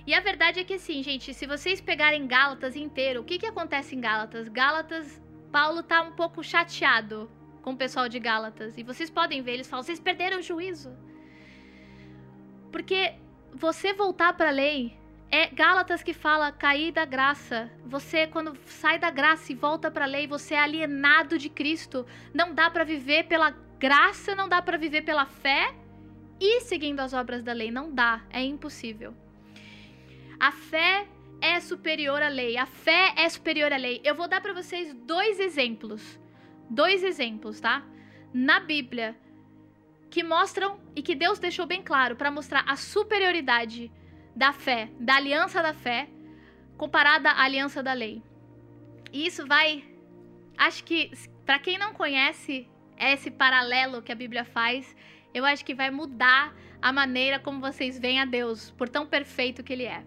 E 0.06 0.14
a 0.14 0.20
verdade 0.20 0.60
é 0.60 0.64
que 0.64 0.74
assim, 0.74 1.04
gente, 1.04 1.34
se 1.34 1.46
vocês 1.46 1.80
pegarem 1.80 2.28
Gálatas 2.28 2.76
inteiro, 2.76 3.22
o 3.22 3.24
que 3.24 3.38
que 3.38 3.46
acontece 3.46 3.96
em 3.96 4.02
Gálatas? 4.02 4.48
Gálatas, 4.48 5.22
Paulo 5.52 5.84
tá 5.84 6.02
um 6.02 6.14
pouco 6.14 6.44
chateado 6.44 7.30
com 7.62 7.74
o 7.74 7.78
pessoal 7.78 8.10
de 8.10 8.20
Gálatas. 8.20 8.78
E 8.78 8.84
vocês 8.84 9.10
podem 9.10 9.42
ver, 9.42 9.54
eles 9.54 9.70
falam, 9.70 9.84
vocês 9.84 10.00
perderam 10.00 10.40
o 10.40 10.42
juízo. 10.42 10.92
Porque 12.72 13.14
você 13.54 13.94
voltar 13.94 14.34
para 14.34 14.50
a 14.50 14.54
lei 14.54 14.98
é 15.32 15.48
Gálatas 15.48 16.04
que 16.04 16.14
fala 16.14 16.52
cair 16.52 16.92
da 16.92 17.06
graça. 17.06 17.72
Você 17.86 18.28
quando 18.28 18.58
sai 18.66 19.00
da 19.00 19.10
graça 19.10 19.52
e 19.52 19.56
volta 19.56 19.90
para 19.90 20.04
a 20.04 20.08
lei, 20.08 20.28
você 20.28 20.56
é 20.56 20.60
alienado 20.60 21.38
de 21.38 21.50
Cristo. 21.50 22.06
Não 22.34 22.54
dá 22.54 22.70
para 22.70 22.84
viver 22.84 23.24
pela 23.24 23.52
graça, 23.80 24.36
não 24.36 24.50
dá 24.50 24.62
para 24.62 24.78
viver 24.78 25.04
pela 25.04 25.26
fé 25.26 25.74
e 26.40 26.62
seguindo 26.62 27.00
as 27.00 27.14
obras 27.14 27.44
da 27.44 27.54
lei, 27.54 27.72
não 27.72 27.94
dá, 27.94 28.24
é 28.30 28.44
impossível. 28.44 29.16
A 30.40 30.52
fé 30.52 31.08
é 31.40 31.60
superior 31.60 32.22
à 32.22 32.28
lei. 32.28 32.58
A 32.58 32.66
fé 32.66 33.14
é 33.16 33.30
superior 33.30 33.72
à 33.72 33.78
lei. 33.78 34.02
Eu 34.04 34.16
vou 34.16 34.28
dar 34.28 34.42
para 34.42 34.54
vocês 34.54 34.94
dois 34.94 35.40
exemplos. 35.40 36.20
Dois 36.70 37.04
exemplos, 37.04 37.60
tá? 37.60 37.84
Na 38.34 38.60
Bíblia 38.60 39.16
que 40.10 40.24
mostram 40.24 40.80
e 40.96 41.02
que 41.02 41.16
Deus 41.16 41.40
deixou 41.40 41.66
bem 41.66 41.82
claro 41.82 42.16
para 42.16 42.30
mostrar 42.30 42.66
a 42.68 42.76
superioridade 42.76 43.90
da 44.36 44.54
fé, 44.54 44.90
da 45.00 45.16
aliança 45.16 45.62
da 45.62 45.74
fé, 45.74 46.08
comparada 46.78 47.30
à 47.30 47.44
aliança 47.44 47.84
da 47.84 47.94
lei. 47.94 48.22
E 49.12 49.26
isso 49.26 49.46
vai 49.46 49.84
acho 50.58 50.84
que 50.84 51.12
para 51.46 51.60
quem 51.60 51.78
não 51.78 51.94
conhece 51.94 52.68
esse 52.98 53.32
paralelo 53.32 54.02
que 54.02 54.12
a 54.12 54.16
Bíblia 54.16 54.46
faz, 54.46 54.96
eu 55.34 55.44
acho 55.44 55.66
que 55.66 55.74
vai 55.74 55.90
mudar 55.90 56.56
a 56.82 56.92
maneira 56.92 57.40
como 57.40 57.60
vocês 57.60 58.00
veem 58.00 58.20
a 58.20 58.26
Deus, 58.26 58.72
por 58.72 58.88
tão 58.88 59.06
perfeito 59.06 59.64
que 59.64 59.74
ele 59.74 59.86
é. 59.86 60.04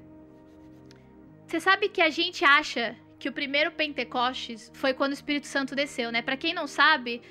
Você 1.47 1.61
sabe 1.61 1.88
que 1.88 2.00
a 2.00 2.11
gente 2.11 2.45
acha 2.45 2.97
que 3.19 3.28
o 3.28 3.33
primeiro 3.33 3.73
Pentecostes 3.73 4.71
foi 4.75 4.93
quando 4.95 5.11
o 5.12 5.14
Espírito 5.14 5.47
Santo 5.47 5.75
desceu, 5.75 6.11
né? 6.11 6.23
Para 6.23 6.37
quem 6.37 6.52
não 6.54 6.66
sabe, 6.66 7.23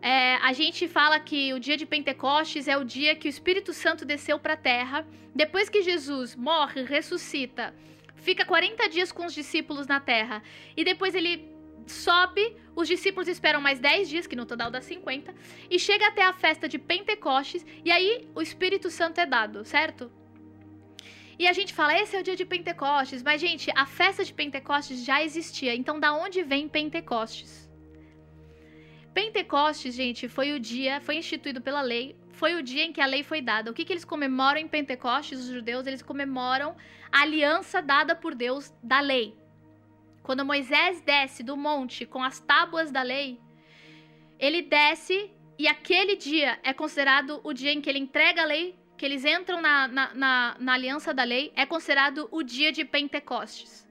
é, 0.00 0.36
a 0.36 0.52
gente 0.52 0.86
fala 0.86 1.18
que 1.18 1.52
o 1.52 1.58
dia 1.58 1.76
de 1.76 1.84
Pentecostes 1.84 2.68
é 2.68 2.76
o 2.76 2.84
dia 2.84 3.16
que 3.16 3.28
o 3.28 3.30
Espírito 3.30 3.72
Santo 3.72 4.04
desceu 4.04 4.38
para 4.38 4.54
a 4.54 4.56
terra. 4.56 5.06
Depois 5.34 5.68
que 5.68 5.82
Jesus 5.82 6.36
morre, 6.36 6.84
ressuscita, 6.84 7.74
fica 8.16 8.44
40 8.44 8.88
dias 8.88 9.10
com 9.10 9.26
os 9.26 9.34
discípulos 9.34 9.86
na 9.86 10.00
terra. 10.00 10.42
E 10.76 10.84
depois 10.84 11.14
ele 11.14 11.52
sobe, 11.86 12.54
os 12.76 12.86
discípulos 12.86 13.28
esperam 13.28 13.60
mais 13.60 13.80
10 13.80 14.08
dias, 14.08 14.26
que 14.26 14.36
no 14.36 14.46
total 14.46 14.70
dá 14.70 14.80
50, 14.80 15.34
e 15.70 15.78
chega 15.78 16.06
até 16.06 16.22
a 16.22 16.32
festa 16.32 16.68
de 16.68 16.78
Pentecostes, 16.78 17.64
e 17.84 17.90
aí 17.90 18.28
o 18.34 18.42
Espírito 18.42 18.90
Santo 18.90 19.20
é 19.20 19.26
dado, 19.26 19.64
certo? 19.64 20.12
E 21.38 21.46
a 21.46 21.52
gente 21.52 21.72
fala, 21.72 21.98
esse 21.98 22.16
é 22.16 22.20
o 22.20 22.22
dia 22.22 22.34
de 22.34 22.44
Pentecostes. 22.44 23.22
Mas, 23.22 23.40
gente, 23.40 23.70
a 23.76 23.86
festa 23.86 24.24
de 24.24 24.34
Pentecostes 24.34 25.04
já 25.04 25.22
existia. 25.22 25.72
Então, 25.72 26.00
da 26.00 26.12
onde 26.12 26.42
vem 26.42 26.68
Pentecostes? 26.68 27.67
Pentecostes, 29.18 29.96
gente, 29.96 30.28
foi 30.28 30.52
o 30.52 30.60
dia, 30.60 31.00
foi 31.00 31.16
instituído 31.16 31.60
pela 31.60 31.82
lei, 31.82 32.14
foi 32.30 32.54
o 32.54 32.62
dia 32.62 32.84
em 32.84 32.92
que 32.92 33.00
a 33.00 33.06
lei 33.06 33.24
foi 33.24 33.40
dada. 33.42 33.68
O 33.68 33.74
que, 33.74 33.84
que 33.84 33.92
eles 33.92 34.04
comemoram 34.04 34.60
em 34.60 34.68
Pentecostes, 34.68 35.40
os 35.40 35.46
judeus? 35.46 35.88
Eles 35.88 36.02
comemoram 36.02 36.76
a 37.10 37.22
aliança 37.22 37.82
dada 37.82 38.14
por 38.14 38.32
Deus 38.32 38.72
da 38.80 39.00
lei. 39.00 39.36
Quando 40.22 40.44
Moisés 40.44 41.00
desce 41.00 41.42
do 41.42 41.56
monte 41.56 42.06
com 42.06 42.22
as 42.22 42.38
tábuas 42.38 42.92
da 42.92 43.02
lei, 43.02 43.40
ele 44.38 44.62
desce 44.62 45.32
e 45.58 45.66
aquele 45.66 46.14
dia 46.14 46.60
é 46.62 46.72
considerado 46.72 47.40
o 47.42 47.52
dia 47.52 47.72
em 47.72 47.80
que 47.80 47.90
ele 47.90 47.98
entrega 47.98 48.42
a 48.42 48.46
lei 48.46 48.78
que 48.96 49.04
eles 49.04 49.24
entram 49.24 49.60
na, 49.60 49.88
na, 49.88 50.14
na, 50.14 50.56
na 50.60 50.72
aliança 50.74 51.12
da 51.12 51.24
lei, 51.24 51.52
é 51.56 51.66
considerado 51.66 52.28
o 52.30 52.40
dia 52.44 52.70
de 52.70 52.84
Pentecostes. 52.84 53.84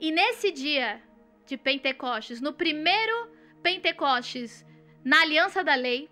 E 0.00 0.10
nesse 0.10 0.50
dia 0.50 1.02
de 1.46 1.58
Pentecostes, 1.58 2.40
no 2.40 2.54
primeiro 2.54 3.35
Pentecostes, 3.66 4.64
na 5.04 5.22
aliança 5.22 5.64
da 5.64 5.74
lei, 5.74 6.08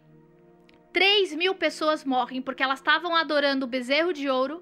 3 0.92 1.36
mil 1.36 1.54
pessoas 1.54 2.04
morrem 2.04 2.42
porque 2.42 2.64
elas 2.64 2.80
estavam 2.80 3.14
adorando 3.14 3.64
o 3.64 3.68
bezerro 3.68 4.12
de 4.12 4.28
ouro. 4.28 4.60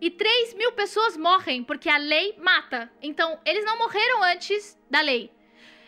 E 0.00 0.10
3 0.10 0.54
mil 0.54 0.72
pessoas 0.72 1.16
morrem 1.16 1.62
porque 1.62 1.88
a 1.88 1.96
lei 1.96 2.34
mata. 2.36 2.90
Então, 3.00 3.38
eles 3.46 3.64
não 3.64 3.78
morreram 3.78 4.24
antes 4.24 4.76
da 4.90 5.00
lei. 5.00 5.30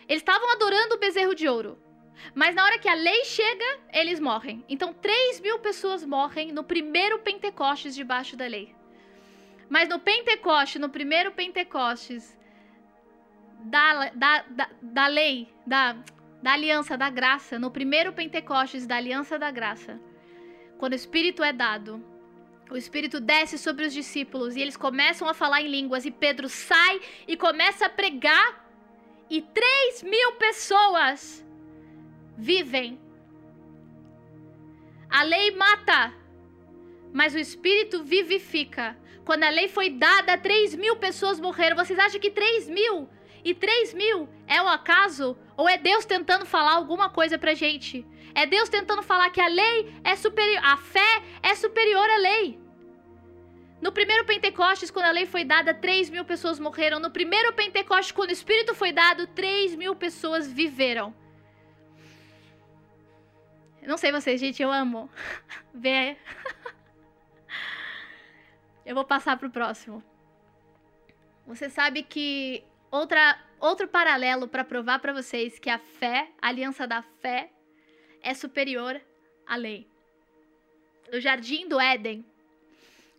Eles 0.07 0.21
estavam 0.21 0.49
adorando 0.51 0.95
o 0.95 0.97
bezerro 0.97 1.35
de 1.35 1.49
ouro. 1.49 1.77
Mas 2.33 2.55
na 2.55 2.63
hora 2.63 2.79
que 2.79 2.87
a 2.87 2.93
lei 2.93 3.25
chega, 3.25 3.79
eles 3.91 4.17
morrem. 4.17 4.63
Então, 4.69 4.93
3 4.93 5.41
mil 5.41 5.59
pessoas 5.59 6.05
morrem 6.05 6.53
no 6.53 6.63
primeiro 6.63 7.19
Pentecostes 7.19 7.93
debaixo 7.93 8.37
da 8.37 8.47
lei. 8.47 8.73
Mas 9.67 9.89
no 9.89 9.99
Pentecoste, 9.99 10.79
no 10.79 10.87
primeiro 10.87 11.33
Pentecostes 11.33 12.39
da, 13.63 14.09
da, 14.09 14.45
da, 14.81 15.07
lei, 15.07 15.53
da, 15.65 15.97
da 16.41 16.53
aliança 16.53 16.97
da 16.97 17.09
graça, 17.09 17.59
no 17.59 17.71
primeiro 17.71 18.13
Pentecostes 18.13 18.85
da 18.85 18.97
aliança 18.97 19.37
da 19.37 19.51
graça, 19.51 19.99
quando 20.77 20.93
o 20.93 20.95
Espírito 20.95 21.43
é 21.43 21.53
dado, 21.53 22.03
o 22.69 22.77
Espírito 22.77 23.19
desce 23.19 23.57
sobre 23.57 23.85
os 23.85 23.93
discípulos 23.93 24.55
e 24.55 24.61
eles 24.61 24.77
começam 24.77 25.27
a 25.27 25.33
falar 25.33 25.61
em 25.61 25.67
línguas, 25.67 26.05
e 26.05 26.11
Pedro 26.11 26.47
sai 26.49 26.99
e 27.27 27.37
começa 27.37 27.85
a 27.85 27.89
pregar, 27.89 28.61
e 29.29 29.41
3 29.41 30.03
mil 30.03 30.33
pessoas 30.33 31.45
vivem. 32.37 32.99
A 35.09 35.23
lei 35.23 35.51
mata, 35.51 36.13
mas 37.13 37.33
o 37.33 37.39
Espírito 37.39 38.03
vivifica. 38.03 38.97
Quando 39.23 39.43
a 39.43 39.49
lei 39.49 39.67
foi 39.69 39.89
dada, 39.89 40.37
3 40.37 40.75
mil 40.75 40.95
pessoas 40.95 41.39
morreram. 41.39 41.75
Vocês 41.77 41.99
acham 41.99 42.19
que 42.19 42.31
3 42.31 42.67
mil 42.69 43.07
e 43.43 43.53
3 43.53 43.93
mil 43.93 44.29
é 44.47 44.61
o 44.61 44.67
acaso? 44.67 45.37
Ou 45.57 45.67
é 45.67 45.77
Deus 45.77 46.05
tentando 46.05 46.45
falar 46.45 46.73
alguma 46.73 47.09
coisa 47.09 47.37
pra 47.37 47.53
gente? 47.53 48.05
É 48.33 48.45
Deus 48.45 48.69
tentando 48.69 49.03
falar 49.03 49.29
que 49.29 49.41
a 49.41 49.47
lei 49.47 49.93
é 50.03 50.15
superior, 50.15 50.63
a 50.63 50.77
fé 50.77 51.23
é 51.43 51.55
superior 51.55 52.09
à 52.09 52.17
lei. 52.17 52.59
No 53.81 53.91
primeiro 53.91 54.25
Pentecostes, 54.25 54.91
quando 54.91 55.05
a 55.05 55.11
lei 55.11 55.25
foi 55.25 55.43
dada, 55.43 55.73
3 55.73 56.09
mil 56.09 56.23
pessoas 56.23 56.59
morreram. 56.59 56.99
No 56.99 57.09
primeiro 57.09 57.51
Pentecostes, 57.53 58.11
quando 58.11 58.29
o 58.29 58.33
Espírito 58.33 58.75
foi 58.75 58.91
dado, 58.91 59.25
3 59.27 59.75
mil 59.75 59.95
pessoas 59.95 60.51
viveram. 60.51 61.13
Não 63.81 63.97
sei 63.97 64.11
vocês, 64.11 64.39
gente, 64.39 64.61
eu 64.61 64.71
amo 64.71 65.09
ver. 65.73 66.17
eu 68.85 68.93
vou 68.93 69.03
passar 69.03 69.37
pro 69.37 69.49
próximo. 69.49 70.03
Você 71.47 71.67
sabe 71.67 72.03
que 72.03 72.63
outra, 72.91 73.39
outro 73.59 73.87
paralelo 73.87 74.47
para 74.47 74.63
provar 74.63 74.99
para 74.99 75.13
vocês 75.13 75.57
que 75.57 75.69
a 75.69 75.79
fé, 75.79 76.29
a 76.41 76.49
aliança 76.49 76.85
da 76.85 77.01
fé, 77.01 77.49
é 78.21 78.33
superior 78.33 79.01
à 79.47 79.55
lei. 79.55 79.87
No 81.11 81.19
jardim 81.19 81.67
do 81.67 81.79
Éden, 81.79 82.23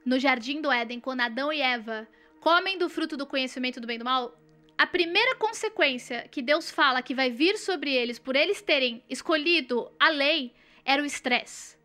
no 0.04 0.18
jardim 0.18 0.60
do 0.60 0.70
Éden, 0.70 1.00
quando 1.00 1.22
Adão 1.22 1.52
e 1.52 1.60
Eva 1.60 2.06
comem 2.40 2.76
do 2.76 2.88
fruto 2.88 3.16
do 3.16 3.26
conhecimento 3.26 3.80
do 3.80 3.86
bem 3.86 3.96
e 3.96 3.98
do 3.98 4.04
mal, 4.04 4.36
a 4.76 4.86
primeira 4.86 5.36
consequência 5.36 6.26
que 6.28 6.42
Deus 6.42 6.70
fala 6.70 7.02
que 7.02 7.14
vai 7.14 7.30
vir 7.30 7.56
sobre 7.56 7.94
eles 7.94 8.18
por 8.18 8.34
eles 8.34 8.60
terem 8.60 9.02
escolhido 9.08 9.90
a 9.98 10.08
lei 10.08 10.52
era 10.84 11.02
o 11.02 11.06
estresse. 11.06 11.76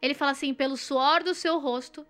Ele 0.00 0.14
fala 0.14 0.32
assim: 0.32 0.52
pelo 0.52 0.76
suor 0.76 1.22
do 1.22 1.34
seu 1.34 1.58
rosto, 1.60 2.04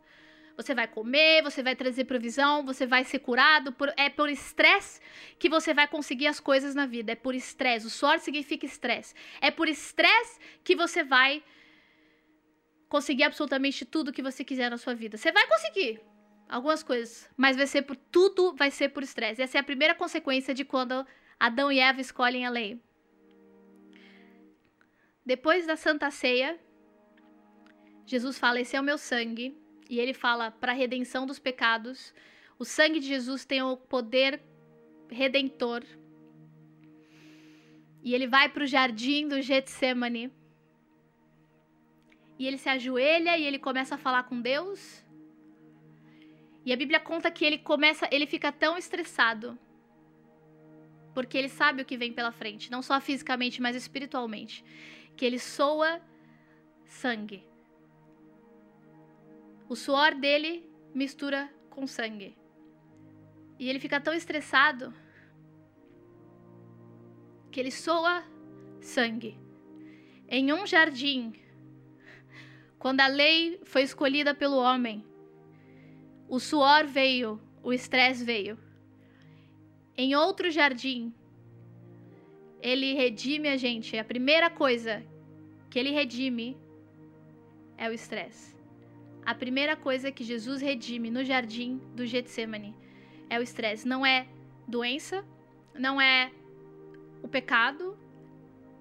você 0.56 0.74
vai 0.74 0.86
comer, 0.86 1.42
você 1.42 1.62
vai 1.62 1.74
trazer 1.74 2.04
provisão, 2.04 2.64
você 2.64 2.86
vai 2.86 3.04
ser 3.04 3.18
curado. 3.20 3.72
Por, 3.72 3.92
é 3.96 4.08
por 4.10 4.28
estresse 4.28 5.00
que 5.38 5.48
você 5.48 5.72
vai 5.72 5.88
conseguir 5.88 6.26
as 6.26 6.40
coisas 6.40 6.74
na 6.74 6.86
vida. 6.86 7.12
É 7.12 7.14
por 7.14 7.34
estresse. 7.34 7.86
O 7.86 7.90
suor 7.90 8.18
significa 8.18 8.66
estresse. 8.66 9.14
É 9.40 9.50
por 9.50 9.68
estresse 9.68 10.38
que 10.62 10.76
você 10.76 11.02
vai 11.02 11.42
conseguir 12.88 13.24
absolutamente 13.24 13.84
tudo 13.84 14.12
que 14.12 14.22
você 14.22 14.44
quiser 14.44 14.70
na 14.70 14.76
sua 14.76 14.94
vida. 14.94 15.16
Você 15.16 15.32
vai 15.32 15.46
conseguir 15.46 16.00
algumas 16.48 16.82
coisas, 16.82 17.30
mas 17.36 17.56
vai 17.56 17.66
ser 17.66 17.82
por 17.82 17.96
tudo 17.96 18.54
vai 18.54 18.70
ser 18.70 18.90
por 18.90 19.02
estresse. 19.02 19.40
Essa 19.40 19.58
é 19.58 19.60
a 19.60 19.64
primeira 19.64 19.94
consequência 19.94 20.52
de 20.52 20.64
quando 20.64 21.06
Adão 21.40 21.72
e 21.72 21.78
Eva 21.78 22.00
escolhem 22.00 22.44
a 22.44 22.50
lei. 22.50 22.78
Depois 25.24 25.66
da 25.66 25.76
Santa 25.76 26.10
Ceia, 26.10 26.58
Jesus 28.04 28.38
fala: 28.38 28.60
Esse 28.60 28.76
é 28.76 28.80
o 28.80 28.84
meu 28.84 28.98
sangue. 28.98 29.56
E 29.92 30.00
ele 30.00 30.14
fala 30.14 30.50
para 30.50 30.72
a 30.72 30.74
redenção 30.74 31.26
dos 31.26 31.38
pecados. 31.38 32.14
O 32.58 32.64
sangue 32.64 32.98
de 32.98 33.08
Jesus 33.08 33.44
tem 33.44 33.60
o 33.62 33.76
poder 33.76 34.42
redentor. 35.10 35.82
E 38.02 38.14
ele 38.14 38.26
vai 38.26 38.48
para 38.48 38.64
o 38.64 38.66
jardim 38.66 39.28
do 39.28 39.42
Getsemane. 39.42 40.32
E 42.38 42.46
ele 42.46 42.56
se 42.56 42.70
ajoelha 42.70 43.36
e 43.36 43.44
ele 43.44 43.58
começa 43.58 43.96
a 43.96 43.98
falar 43.98 44.22
com 44.22 44.40
Deus. 44.40 45.04
E 46.64 46.72
a 46.72 46.76
Bíblia 46.82 46.98
conta 46.98 47.30
que 47.30 47.44
ele 47.44 47.58
começa, 47.58 48.08
ele 48.10 48.26
fica 48.26 48.50
tão 48.50 48.78
estressado 48.78 49.58
porque 51.12 51.36
ele 51.36 51.50
sabe 51.50 51.82
o 51.82 51.84
que 51.84 51.98
vem 51.98 52.10
pela 52.10 52.32
frente, 52.32 52.70
não 52.70 52.80
só 52.80 52.98
fisicamente, 52.98 53.60
mas 53.60 53.76
espiritualmente, 53.76 54.64
que 55.14 55.26
ele 55.26 55.38
soa 55.38 56.00
sangue. 56.86 57.51
O 59.72 59.74
suor 59.74 60.14
dele 60.14 60.70
mistura 60.94 61.50
com 61.70 61.86
sangue. 61.86 62.36
E 63.58 63.70
ele 63.70 63.80
fica 63.80 63.98
tão 63.98 64.12
estressado 64.12 64.92
que 67.50 67.58
ele 67.58 67.70
soa 67.70 68.22
sangue. 68.82 69.34
Em 70.28 70.52
um 70.52 70.66
jardim, 70.66 71.32
quando 72.78 73.00
a 73.00 73.06
lei 73.06 73.62
foi 73.64 73.80
escolhida 73.80 74.34
pelo 74.34 74.58
homem, 74.58 75.02
o 76.28 76.38
suor 76.38 76.84
veio, 76.86 77.40
o 77.62 77.72
estresse 77.72 78.22
veio. 78.22 78.58
Em 79.96 80.14
outro 80.14 80.50
jardim, 80.50 81.14
ele 82.60 82.92
redime 82.92 83.48
a 83.48 83.56
gente. 83.56 83.96
A 83.96 84.04
primeira 84.04 84.50
coisa 84.50 85.02
que 85.70 85.78
ele 85.78 85.92
redime 85.92 86.58
é 87.78 87.88
o 87.88 87.92
estresse. 87.94 88.51
A 89.24 89.34
primeira 89.34 89.76
coisa 89.76 90.10
que 90.10 90.24
Jesus 90.24 90.60
redime 90.60 91.10
no 91.10 91.24
jardim 91.24 91.80
do 91.94 92.04
Getsemane 92.04 92.74
é 93.30 93.38
o 93.38 93.42
estresse. 93.42 93.86
Não 93.86 94.04
é 94.04 94.26
doença, 94.66 95.24
não 95.74 96.00
é 96.00 96.32
o 97.22 97.28
pecado. 97.28 97.96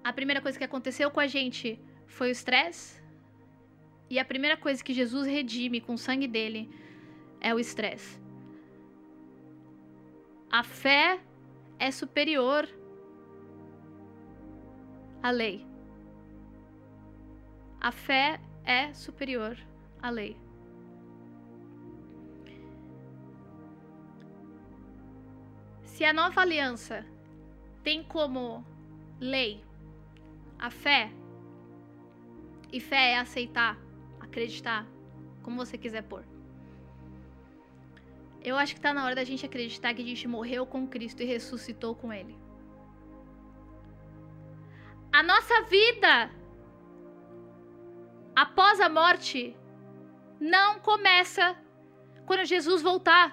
A 0.02 0.12
primeira 0.12 0.40
coisa 0.40 0.58
que 0.58 0.64
aconteceu 0.64 1.10
com 1.10 1.20
a 1.20 1.28
gente 1.28 1.78
foi 2.06 2.28
o 2.28 2.32
estresse. 2.32 3.00
E 4.10 4.18
a 4.18 4.24
primeira 4.24 4.56
coisa 4.56 4.82
que 4.82 4.92
Jesus 4.92 5.26
redime 5.26 5.80
com 5.80 5.94
o 5.94 5.98
sangue 5.98 6.26
dele 6.26 6.68
é 7.40 7.54
o 7.54 7.60
estresse. 7.60 8.20
A 10.50 10.62
fé 10.64 11.20
é 11.78 11.90
superior 11.90 12.68
à 15.22 15.30
lei. 15.30 15.64
A 17.80 17.92
fé 17.92 18.40
é 18.64 18.92
superior 18.92 19.56
à 20.02 20.10
lei. 20.10 20.36
Se 25.84 26.04
a 26.04 26.12
nova 26.12 26.40
aliança 26.40 27.06
tem 27.84 28.02
como 28.02 28.64
lei 29.20 29.62
a 30.58 30.70
fé, 30.70 31.12
e 32.72 32.80
fé 32.80 33.12
é 33.12 33.18
aceitar, 33.18 33.78
acreditar, 34.20 34.86
como 35.42 35.56
você 35.56 35.76
quiser 35.76 36.02
pôr. 36.02 36.24
Eu 38.42 38.56
acho 38.56 38.74
que 38.74 38.78
está 38.80 38.92
na 38.92 39.04
hora 39.04 39.14
da 39.14 39.24
gente 39.24 39.46
acreditar 39.46 39.94
que 39.94 40.02
a 40.02 40.04
gente 40.04 40.26
morreu 40.26 40.66
com 40.66 40.88
Cristo 40.88 41.22
e 41.22 41.26
ressuscitou 41.26 41.94
com 41.94 42.12
Ele. 42.12 42.36
A 45.12 45.22
nossa 45.22 45.62
vida 45.64 46.30
após 48.34 48.80
a 48.80 48.88
morte 48.88 49.54
não 50.42 50.80
começa 50.80 51.56
quando 52.26 52.44
Jesus 52.44 52.82
voltar. 52.82 53.26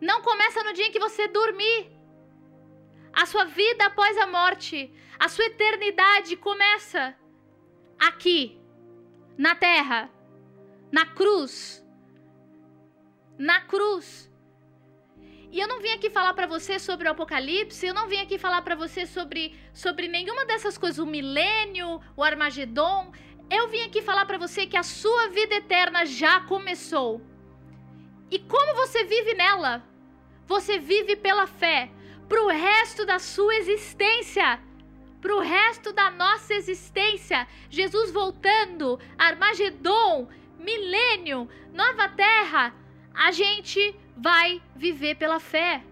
Não 0.00 0.22
começa 0.22 0.64
no 0.64 0.72
dia 0.72 0.86
em 0.86 0.92
que 0.92 0.98
você 1.06 1.28
dormir. 1.28 1.92
A 3.12 3.26
sua 3.26 3.44
vida 3.44 3.84
após 3.86 4.16
a 4.16 4.26
morte, 4.26 4.90
a 5.18 5.28
sua 5.28 5.46
eternidade 5.46 6.36
começa 6.36 7.14
aqui, 7.98 8.58
na 9.36 9.54
terra, 9.54 10.10
na 10.90 11.04
cruz, 11.04 11.84
na 13.36 13.60
cruz. 13.60 14.30
E 15.50 15.58
eu 15.60 15.68
não 15.68 15.80
vim 15.80 15.92
aqui 15.92 16.10
falar 16.10 16.34
para 16.34 16.46
você 16.46 16.78
sobre 16.78 17.08
o 17.08 17.10
Apocalipse, 17.10 17.86
eu 17.86 17.94
não 17.94 18.06
vim 18.06 18.20
aqui 18.20 18.38
falar 18.38 18.62
para 18.62 18.74
você 18.74 19.06
sobre, 19.06 19.58
sobre 19.72 20.06
nenhuma 20.08 20.44
dessas 20.44 20.76
coisas, 20.78 20.98
o 20.98 21.06
milênio, 21.06 22.00
o 22.16 22.22
Armagedon. 22.22 23.12
Eu 23.50 23.68
vim 23.68 23.82
aqui 23.82 24.02
falar 24.02 24.26
para 24.26 24.38
você 24.38 24.66
que 24.66 24.76
a 24.76 24.82
sua 24.82 25.28
vida 25.28 25.54
eterna 25.54 26.04
já 26.04 26.40
começou. 26.40 27.20
E 28.30 28.38
como 28.38 28.74
você 28.74 29.04
vive 29.04 29.34
nela? 29.34 29.82
Você 30.46 30.78
vive 30.78 31.16
pela 31.16 31.46
fé 31.46 31.90
para 32.28 32.42
o 32.44 32.48
resto 32.48 33.06
da 33.06 33.18
sua 33.18 33.54
existência. 33.56 34.60
Para 35.20 35.34
o 35.34 35.40
resto 35.40 35.92
da 35.92 36.10
nossa 36.10 36.54
existência. 36.54 37.48
Jesus 37.70 38.10
voltando, 38.10 39.00
Armagedon, 39.16 40.28
milênio, 40.58 41.48
nova 41.72 42.08
terra 42.08 42.74
a 43.18 43.32
gente 43.32 43.94
vai 44.16 44.62
viver 44.76 45.16
pela 45.16 45.40
fé. 45.40 45.82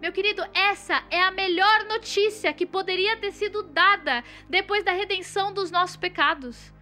Meu 0.00 0.12
querido, 0.12 0.44
essa 0.54 1.02
é 1.10 1.20
a 1.20 1.30
melhor 1.32 1.86
notícia 1.86 2.52
que 2.52 2.64
poderia 2.64 3.16
ter 3.16 3.32
sido 3.32 3.64
dada 3.64 4.22
depois 4.48 4.84
da 4.84 4.92
redenção 4.92 5.52
dos 5.52 5.72
nossos 5.72 5.96
pecados. 5.96 6.72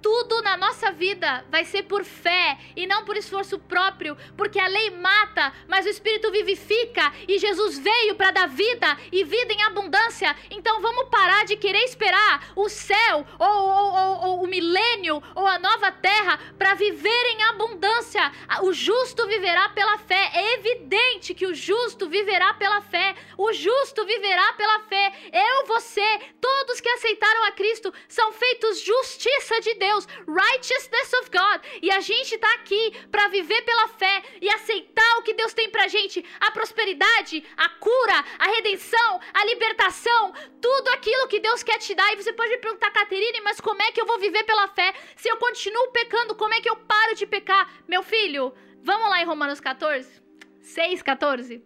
Tudo 0.00 0.42
na 0.42 0.56
nossa 0.56 0.92
vida 0.92 1.44
vai 1.50 1.64
ser 1.64 1.82
por 1.84 2.04
fé 2.04 2.58
e 2.76 2.86
não 2.86 3.04
por 3.04 3.16
esforço 3.16 3.58
próprio, 3.58 4.16
porque 4.36 4.60
a 4.60 4.68
lei 4.68 4.90
mata, 4.90 5.52
mas 5.66 5.86
o 5.86 5.88
Espírito 5.88 6.30
vivifica 6.30 7.12
e 7.26 7.38
Jesus 7.38 7.78
veio 7.78 8.14
para 8.14 8.30
dar 8.30 8.48
vida 8.48 8.96
e 9.10 9.24
vida 9.24 9.52
em 9.52 9.62
abundância. 9.62 10.36
Então 10.50 10.80
vamos 10.80 11.08
parar 11.08 11.44
de 11.44 11.56
querer 11.56 11.82
esperar 11.84 12.52
o 12.54 12.68
céu 12.68 13.26
ou, 13.38 13.48
ou, 13.48 13.92
ou, 13.92 14.26
ou 14.26 14.44
o 14.44 14.46
milênio 14.46 15.22
ou 15.34 15.46
a 15.46 15.58
nova 15.58 15.90
terra 15.90 16.38
para 16.56 16.74
viver 16.74 17.24
em 17.34 17.42
abundância. 17.44 18.30
O 18.62 18.72
justo 18.72 19.26
viverá 19.26 19.68
pela 19.70 19.98
fé. 19.98 20.30
É 20.34 20.54
evidente 20.54 21.34
que 21.34 21.46
o 21.46 21.54
justo 21.54 22.08
viverá 22.08 22.54
pela 22.54 22.80
fé. 22.82 23.16
O 23.36 23.52
justo 23.52 24.04
viverá 24.04 24.52
pela 24.52 24.80
fé. 24.80 25.12
Eu, 25.32 25.66
você, 25.66 26.20
todos 26.40 26.80
que 26.80 26.88
aceitaram 26.88 27.44
a 27.44 27.52
Cristo 27.52 27.92
são 28.08 28.32
feitos 28.32 28.80
justiça 28.80 29.60
de 29.60 29.74
Deus. 29.74 29.87
Deus, 29.88 30.06
righteousness 30.26 31.10
of 31.20 31.30
God. 31.30 31.58
E 31.82 31.90
a 31.90 32.00
gente 32.00 32.34
está 32.34 32.50
aqui 32.54 32.84
para 33.10 33.28
viver 33.28 33.62
pela 33.62 33.88
fé 33.88 34.22
e 34.40 34.48
aceitar 34.50 35.12
o 35.18 35.22
que 35.22 35.34
Deus 35.40 35.54
tem 35.54 35.70
pra 35.70 35.88
gente, 35.88 36.24
a 36.40 36.50
prosperidade, 36.50 37.42
a 37.56 37.68
cura, 37.86 38.18
a 38.38 38.46
redenção, 38.56 39.20
a 39.32 39.44
libertação, 39.46 40.32
tudo 40.60 40.88
aquilo 40.88 41.28
que 41.28 41.40
Deus 41.40 41.62
quer 41.62 41.78
te 41.78 41.94
dar. 41.94 42.12
E 42.12 42.16
você 42.16 42.32
pode 42.32 42.50
me 42.50 42.58
perguntar, 42.58 42.90
Caterine, 42.90 43.40
mas 43.40 43.60
como 43.60 43.82
é 43.82 43.90
que 43.92 44.00
eu 44.00 44.06
vou 44.06 44.18
viver 44.18 44.44
pela 44.44 44.68
fé? 44.68 44.92
Se 45.16 45.28
eu 45.28 45.38
continuo 45.38 45.90
pecando, 45.92 46.34
como 46.34 46.54
é 46.54 46.60
que 46.60 46.68
eu 46.68 46.76
paro 46.76 47.14
de 47.14 47.26
pecar? 47.26 47.64
Meu 47.86 48.02
filho, 48.02 48.52
vamos 48.82 49.08
lá 49.08 49.22
em 49.22 49.26
Romanos 49.26 49.60
14, 49.60 50.22
6, 50.60 51.02
14. 51.02 51.64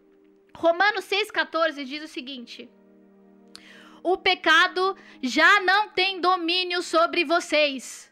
Romanos 0.54 1.04
6,14 1.06 1.84
diz 1.84 2.04
o 2.04 2.08
seguinte: 2.08 2.70
O 4.02 4.16
pecado 4.16 4.96
já 5.22 5.60
não 5.60 5.88
tem 5.88 6.20
domínio 6.20 6.82
sobre 6.82 7.24
vocês 7.24 8.11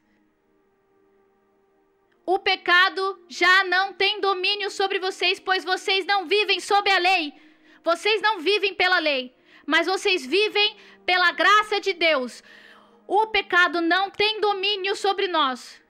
o 2.27 2.39
pecado 2.39 3.25
já 3.29 3.65
não 3.65 3.93
tem 3.93 4.21
domínio 4.21 4.71
sobre 4.71 4.99
vocês, 4.99 5.41
pois 5.41 5.65
vocês 5.65 6.05
não 6.07 6.27
vivem 6.27 6.61
sob 6.61 6.91
a 6.91 6.99
lei. 6.99 7.33
Vocês 7.83 8.21
não 8.21 8.41
vivem 8.41 8.75
pela 8.75 8.99
lei, 8.99 9.35
mas 9.67 9.87
vocês 9.87 10.25
vivem 10.25 10.77
pela 11.07 11.33
graça 11.33 11.81
de 11.81 11.93
Deus. 11.93 12.43
O 13.07 13.27
pecado 13.29 13.81
não 13.81 14.11
tem 14.11 14.41
domínio 14.41 14.95
sobre 14.95 15.27
nós, 15.27 15.83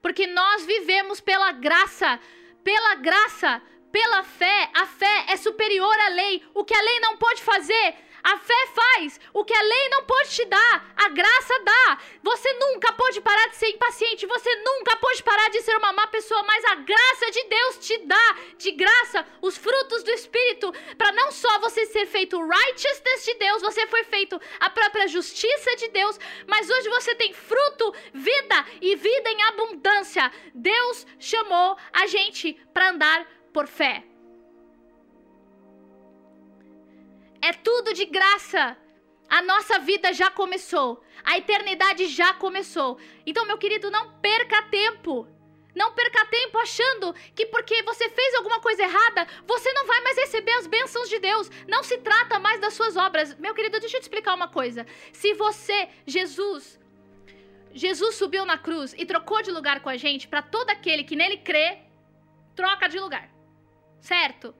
porque 0.00 0.26
nós 0.26 0.64
vivemos 0.64 1.20
pela 1.20 1.52
graça, 1.52 2.18
pela 2.64 2.94
graça, 2.94 3.60
pela 3.90 4.22
fé. 4.22 4.70
A 4.72 4.86
fé 4.86 5.26
é 5.28 5.36
superior 5.36 5.98
à 6.00 6.08
lei. 6.08 6.42
O 6.54 6.64
que 6.64 6.74
a 6.74 6.80
lei 6.80 7.00
não 7.00 7.16
pode 7.16 7.42
fazer, 7.42 7.94
a 8.22 8.38
fé 8.38 8.66
faz 8.74 9.20
o 9.32 9.44
que 9.44 9.54
a 9.54 9.62
lei 9.62 9.88
não 9.88 10.04
pode 10.04 10.30
te 10.30 10.44
dar, 10.44 10.92
a 10.96 11.08
graça 11.08 11.58
dá. 11.64 11.98
Você 12.22 12.52
nunca 12.54 12.92
pode 12.92 13.20
parar 13.20 13.48
de 13.48 13.56
ser 13.56 13.68
impaciente, 13.70 14.26
você 14.26 14.54
nunca 14.56 14.96
pode 14.96 15.22
parar 15.22 15.48
de 15.50 15.60
ser 15.62 15.76
uma 15.76 15.92
má 15.92 16.06
pessoa, 16.06 16.42
mas 16.44 16.64
a 16.66 16.74
graça 16.76 17.30
de 17.30 17.42
Deus 17.44 17.78
te 17.78 17.98
dá 18.06 18.36
de 18.56 18.70
graça 18.72 19.26
os 19.40 19.56
frutos 19.56 20.02
do 20.02 20.10
Espírito, 20.10 20.72
para 20.96 21.12
não 21.12 21.32
só 21.32 21.58
você 21.58 21.86
ser 21.86 22.06
feito 22.06 22.40
righteousness 22.40 23.24
de 23.24 23.34
Deus, 23.34 23.62
você 23.62 23.86
foi 23.86 24.04
feito 24.04 24.40
a 24.60 24.70
própria 24.70 25.08
justiça 25.08 25.76
de 25.76 25.88
Deus, 25.88 26.18
mas 26.46 26.70
hoje 26.70 26.88
você 26.88 27.14
tem 27.14 27.32
fruto, 27.32 27.94
vida 28.14 28.66
e 28.80 28.94
vida 28.94 29.30
em 29.30 29.42
abundância. 29.42 30.30
Deus 30.54 31.06
chamou 31.18 31.76
a 31.92 32.06
gente 32.06 32.54
para 32.72 32.90
andar 32.90 33.26
por 33.52 33.66
fé. 33.66 34.11
É 37.42 37.52
tudo 37.52 37.92
de 37.92 38.04
graça. 38.06 38.76
A 39.28 39.42
nossa 39.42 39.78
vida 39.80 40.12
já 40.12 40.30
começou. 40.30 41.02
A 41.24 41.36
eternidade 41.36 42.06
já 42.06 42.32
começou. 42.34 42.98
Então, 43.26 43.44
meu 43.44 43.58
querido, 43.58 43.90
não 43.90 44.12
perca 44.20 44.62
tempo. 44.64 45.26
Não 45.74 45.92
perca 45.92 46.24
tempo 46.26 46.58
achando 46.58 47.14
que 47.34 47.46
porque 47.46 47.82
você 47.82 48.08
fez 48.10 48.34
alguma 48.34 48.60
coisa 48.60 48.82
errada, 48.82 49.26
você 49.46 49.72
não 49.72 49.86
vai 49.86 50.00
mais 50.02 50.18
receber 50.18 50.52
as 50.52 50.66
bênçãos 50.66 51.08
de 51.08 51.18
Deus. 51.18 51.50
Não 51.66 51.82
se 51.82 51.98
trata 51.98 52.38
mais 52.38 52.60
das 52.60 52.74
suas 52.74 52.96
obras. 52.96 53.34
Meu 53.38 53.54
querido, 53.54 53.80
deixa 53.80 53.96
eu 53.96 54.00
te 54.00 54.04
explicar 54.04 54.34
uma 54.34 54.48
coisa. 54.48 54.86
Se 55.12 55.32
você, 55.34 55.88
Jesus, 56.06 56.78
Jesus 57.72 58.16
subiu 58.16 58.44
na 58.44 58.58
cruz 58.58 58.94
e 58.98 59.06
trocou 59.06 59.40
de 59.42 59.50
lugar 59.50 59.80
com 59.80 59.88
a 59.88 59.96
gente, 59.96 60.28
para 60.28 60.42
todo 60.42 60.68
aquele 60.70 61.04
que 61.04 61.16
nele 61.16 61.38
crê, 61.38 61.78
troca 62.54 62.86
de 62.88 63.00
lugar. 63.00 63.30
Certo? 64.00 64.54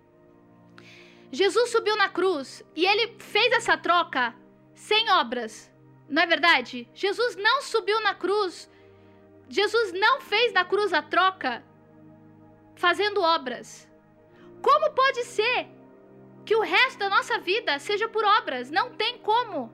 Jesus 1.33 1.71
subiu 1.71 1.97
na 1.97 2.09
cruz 2.09 2.63
e 2.77 2.87
ele 2.87 3.17
fez 3.19 3.53
essa 3.55 3.77
troca 3.77 4.33
sem 4.75 5.11
obras. 5.11 5.73
Não 6.09 6.23
é 6.23 6.27
verdade? 6.27 6.89
Jesus 6.95 7.35
não 7.35 7.63
subiu 7.63 8.01
na 8.03 8.15
cruz 8.15 8.71
Jesus 9.53 9.93
não 9.93 10.23
fez 10.23 10.51
da 10.51 10.65
cruz 10.65 10.95
a 10.95 11.03
troca 11.03 11.63
fazendo 12.75 13.21
obras. 13.21 13.87
Como 14.63 14.91
pode 14.93 15.25
ser 15.25 15.69
que 16.43 16.57
o 16.57 16.63
resto 16.63 17.01
da 17.01 17.11
nossa 17.11 17.39
vida 17.39 17.79
seja 17.79 18.09
por 18.09 18.25
obras? 18.25 18.71
Não 18.71 18.95
tem 18.95 19.19
como. 19.19 19.71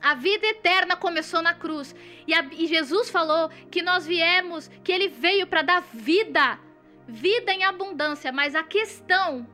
A 0.00 0.14
vida 0.14 0.46
eterna 0.46 0.96
começou 0.96 1.42
na 1.42 1.52
cruz. 1.52 1.94
E, 2.26 2.32
a, 2.32 2.48
e 2.50 2.66
Jesus 2.66 3.10
falou 3.10 3.50
que 3.70 3.82
nós 3.82 4.06
viemos, 4.06 4.68
que 4.82 4.90
ele 4.90 5.08
veio 5.08 5.46
para 5.46 5.60
dar 5.60 5.82
vida, 5.92 6.58
vida 7.06 7.52
em 7.52 7.62
abundância. 7.62 8.32
Mas 8.32 8.54
a 8.54 8.62
questão 8.62 9.46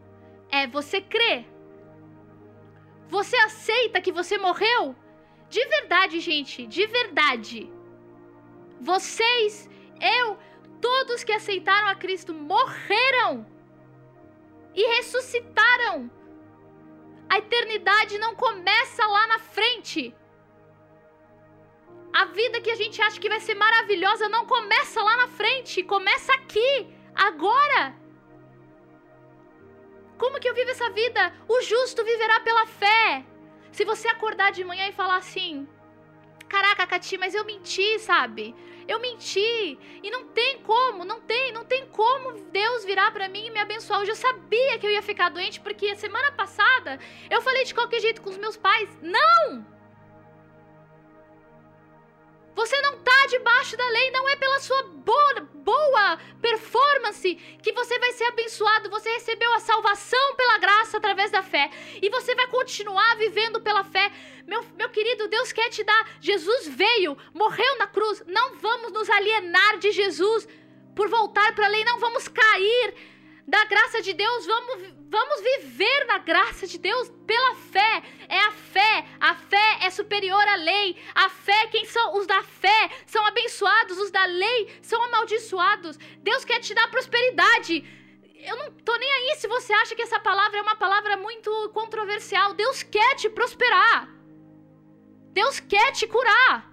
é: 0.52 0.66
você 0.66 1.00
crê? 1.00 1.46
Você 3.08 3.36
aceita 3.36 4.00
que 4.00 4.12
você 4.12 4.38
morreu? 4.38 4.94
De 5.48 5.64
verdade, 5.66 6.20
gente, 6.20 6.66
de 6.66 6.86
verdade. 6.86 7.70
Vocês, 8.80 9.68
eu, 10.00 10.38
todos 10.80 11.24
que 11.24 11.32
aceitaram 11.32 11.88
a 11.88 11.94
Cristo 11.94 12.32
morreram 12.32 13.46
e 14.74 14.82
ressuscitaram. 14.96 16.10
A 17.28 17.38
eternidade 17.38 18.18
não 18.18 18.34
começa 18.34 19.06
lá 19.06 19.26
na 19.26 19.38
frente. 19.38 20.14
A 22.12 22.26
vida 22.26 22.60
que 22.60 22.70
a 22.70 22.74
gente 22.74 23.00
acha 23.00 23.18
que 23.18 23.28
vai 23.28 23.40
ser 23.40 23.54
maravilhosa 23.54 24.28
não 24.28 24.44
começa 24.46 25.02
lá 25.02 25.16
na 25.16 25.28
frente, 25.28 25.82
começa 25.82 26.32
aqui, 26.34 26.94
agora. 27.14 28.01
Como 30.22 30.38
que 30.38 30.48
eu 30.48 30.54
vivo 30.54 30.70
essa 30.70 30.88
vida? 30.90 31.34
O 31.48 31.60
justo 31.62 32.04
viverá 32.04 32.38
pela 32.38 32.64
fé. 32.64 33.24
Se 33.72 33.84
você 33.84 34.06
acordar 34.06 34.52
de 34.52 34.62
manhã 34.62 34.86
e 34.86 34.92
falar 34.92 35.16
assim: 35.16 35.66
Caraca, 36.48 36.86
Cati, 36.86 37.18
mas 37.18 37.34
eu 37.34 37.44
menti, 37.44 37.98
sabe? 37.98 38.54
Eu 38.86 39.00
menti. 39.00 39.76
E 40.00 40.10
não 40.12 40.28
tem 40.28 40.60
como, 40.60 41.04
não 41.04 41.20
tem, 41.20 41.50
não 41.50 41.64
tem 41.64 41.86
como 41.86 42.34
Deus 42.52 42.84
virar 42.84 43.10
para 43.10 43.28
mim 43.28 43.46
e 43.46 43.50
me 43.50 43.58
abençoar. 43.58 43.98
Eu 43.98 44.06
já 44.06 44.14
sabia 44.14 44.78
que 44.78 44.86
eu 44.86 44.92
ia 44.92 45.02
ficar 45.02 45.28
doente 45.28 45.58
porque 45.60 45.88
a 45.88 45.96
semana 45.96 46.30
passada 46.30 47.00
eu 47.28 47.42
falei 47.42 47.64
de 47.64 47.74
qualquer 47.74 47.98
jeito 47.98 48.22
com 48.22 48.30
os 48.30 48.38
meus 48.38 48.56
pais. 48.56 48.88
Não! 49.02 49.71
Você 52.54 52.80
não 52.82 52.94
está 52.94 53.26
debaixo 53.28 53.76
da 53.76 53.88
lei, 53.88 54.10
não 54.10 54.28
é 54.28 54.36
pela 54.36 54.60
sua 54.60 54.82
boa, 54.82 55.40
boa 55.54 56.18
performance 56.40 57.34
que 57.62 57.72
você 57.72 57.98
vai 57.98 58.12
ser 58.12 58.24
abençoado. 58.24 58.90
Você 58.90 59.08
recebeu 59.10 59.52
a 59.54 59.60
salvação 59.60 60.34
pela 60.36 60.58
graça 60.58 60.98
através 60.98 61.30
da 61.30 61.42
fé. 61.42 61.70
E 62.00 62.10
você 62.10 62.34
vai 62.34 62.46
continuar 62.48 63.16
vivendo 63.16 63.60
pela 63.60 63.84
fé. 63.84 64.12
Meu, 64.46 64.64
meu 64.76 64.90
querido, 64.90 65.28
Deus 65.28 65.52
quer 65.52 65.70
te 65.70 65.82
dar. 65.82 66.08
Jesus 66.20 66.68
veio, 66.68 67.16
morreu 67.32 67.78
na 67.78 67.86
cruz. 67.86 68.22
Não 68.26 68.56
vamos 68.56 68.92
nos 68.92 69.08
alienar 69.08 69.78
de 69.78 69.90
Jesus 69.92 70.46
por 70.94 71.08
voltar 71.08 71.54
para 71.54 71.66
a 71.66 71.70
lei. 71.70 71.84
Não 71.84 71.98
vamos 71.98 72.28
cair 72.28 73.11
da 73.46 73.64
graça 73.64 74.00
de 74.00 74.12
Deus, 74.12 74.46
vamos, 74.46 74.94
vamos 75.10 75.40
viver 75.40 76.06
na 76.06 76.18
graça 76.18 76.66
de 76.66 76.78
Deus 76.78 77.10
pela 77.26 77.54
fé. 77.54 78.02
É 78.28 78.38
a 78.38 78.52
fé, 78.52 79.06
a 79.20 79.34
fé 79.34 79.78
é 79.82 79.90
superior 79.90 80.46
à 80.48 80.56
lei. 80.56 80.96
A 81.14 81.28
fé, 81.28 81.66
quem 81.66 81.84
são 81.84 82.16
os 82.16 82.26
da 82.26 82.42
fé 82.42 82.90
são 83.06 83.26
abençoados, 83.26 83.98
os 83.98 84.10
da 84.10 84.24
lei 84.24 84.78
são 84.80 85.02
amaldiçoados. 85.02 85.98
Deus 86.18 86.44
quer 86.44 86.60
te 86.60 86.72
dar 86.72 86.88
prosperidade. 86.88 87.84
Eu 88.44 88.56
não 88.56 88.72
tô 88.72 88.96
nem 88.96 89.10
aí 89.12 89.36
se 89.36 89.46
você 89.46 89.72
acha 89.72 89.94
que 89.94 90.02
essa 90.02 90.18
palavra 90.18 90.58
é 90.58 90.62
uma 90.62 90.76
palavra 90.76 91.16
muito 91.16 91.70
controversial. 91.74 92.54
Deus 92.54 92.82
quer 92.82 93.16
te 93.16 93.28
prosperar. 93.28 94.08
Deus 95.32 95.60
quer 95.60 95.92
te 95.92 96.06
curar. 96.06 96.71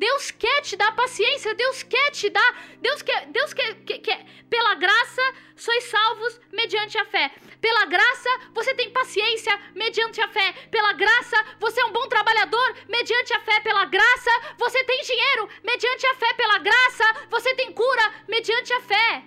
Deus 0.00 0.30
quer 0.30 0.62
te 0.62 0.76
dar 0.76 0.92
paciência, 0.96 1.54
Deus 1.54 1.82
quer 1.82 2.10
te 2.10 2.30
dar, 2.30 2.52
Deus 2.80 3.02
quer, 3.02 3.26
Deus 3.26 3.52
quer, 3.52 3.74
quer, 3.84 3.98
quer, 3.98 4.24
pela 4.48 4.74
graça 4.74 5.24
sois 5.54 5.84
salvos 5.84 6.40
mediante 6.50 6.96
a 6.96 7.04
fé. 7.04 7.30
Pela 7.60 7.84
graça 7.84 8.30
você 8.54 8.74
tem 8.74 8.88
paciência 8.90 9.52
mediante 9.74 10.18
a 10.22 10.28
fé. 10.28 10.54
Pela 10.70 10.94
graça 10.94 11.36
você 11.58 11.82
é 11.82 11.84
um 11.84 11.92
bom 11.92 12.08
trabalhador 12.08 12.68
mediante 12.88 13.34
a 13.34 13.40
fé. 13.40 13.60
Pela 13.60 13.84
graça 13.84 14.30
você 14.56 14.82
tem 14.84 15.02
dinheiro 15.02 15.46
mediante 15.62 16.06
a 16.06 16.14
fé. 16.14 16.32
Pela 16.32 16.58
graça 16.58 17.04
você 17.28 17.54
tem 17.54 17.70
cura 17.70 18.14
mediante 18.26 18.72
a 18.72 18.80
fé. 18.80 19.22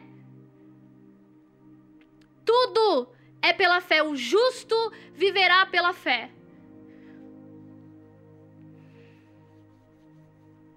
Tudo 2.43 3.13
é 3.43 3.53
pela 3.53 3.79
fé. 3.79 4.01
O 4.01 4.15
justo 4.15 4.75
viverá 5.13 5.67
pela 5.67 5.93
fé. 5.93 6.31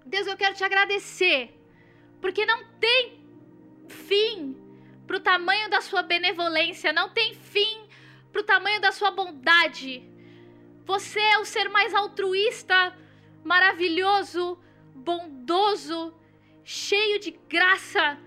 Deus, 0.07 0.25
eu 0.25 0.37
quero 0.37 0.55
te 0.55 0.63
agradecer, 0.63 1.53
porque 2.21 2.45
não 2.45 2.63
tem 2.79 3.19
fim 3.89 4.55
para 5.05 5.17
o 5.17 5.19
tamanho 5.19 5.69
da 5.69 5.81
sua 5.81 6.01
benevolência, 6.01 6.93
não 6.93 7.09
tem 7.09 7.33
fim 7.33 7.85
para 8.31 8.41
o 8.41 8.43
tamanho 8.43 8.79
da 8.79 8.91
sua 8.91 9.11
bondade. 9.11 10.03
Você 10.85 11.19
é 11.19 11.37
o 11.39 11.45
ser 11.45 11.69
mais 11.69 11.93
altruísta, 11.93 12.97
maravilhoso, 13.43 14.57
bondoso, 14.95 16.13
cheio 16.63 17.19
de 17.19 17.31
graça. 17.31 18.17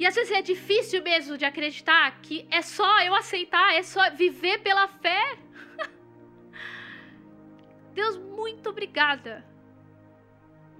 E 0.00 0.06
às 0.06 0.16
vezes 0.16 0.32
é 0.32 0.42
difícil 0.42 1.00
mesmo 1.02 1.38
de 1.38 1.44
acreditar 1.44 2.20
que 2.22 2.46
é 2.50 2.62
só 2.62 3.00
eu 3.02 3.14
aceitar, 3.14 3.74
é 3.74 3.84
só 3.84 4.10
viver 4.10 4.58
pela 4.62 4.88
fé. 4.88 5.38
Deus, 7.94 8.16
muito 8.16 8.70
obrigada 8.70 9.49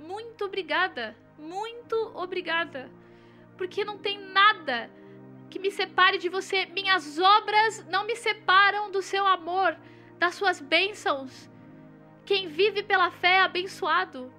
muito 0.00 0.44
obrigada. 0.46 1.14
Muito 1.38 1.94
obrigada. 2.14 2.90
Porque 3.56 3.84
não 3.84 3.98
tem 3.98 4.18
nada 4.18 4.90
que 5.50 5.58
me 5.58 5.70
separe 5.70 6.18
de 6.18 6.28
você. 6.28 6.66
Minhas 6.66 7.18
obras 7.18 7.84
não 7.86 8.06
me 8.06 8.16
separam 8.16 8.90
do 8.90 9.02
seu 9.02 9.26
amor, 9.26 9.76
das 10.18 10.34
suas 10.34 10.60
bênçãos. 10.60 11.50
Quem 12.24 12.48
vive 12.48 12.82
pela 12.82 13.10
fé 13.10 13.36
é 13.36 13.40
abençoado. 13.40 14.32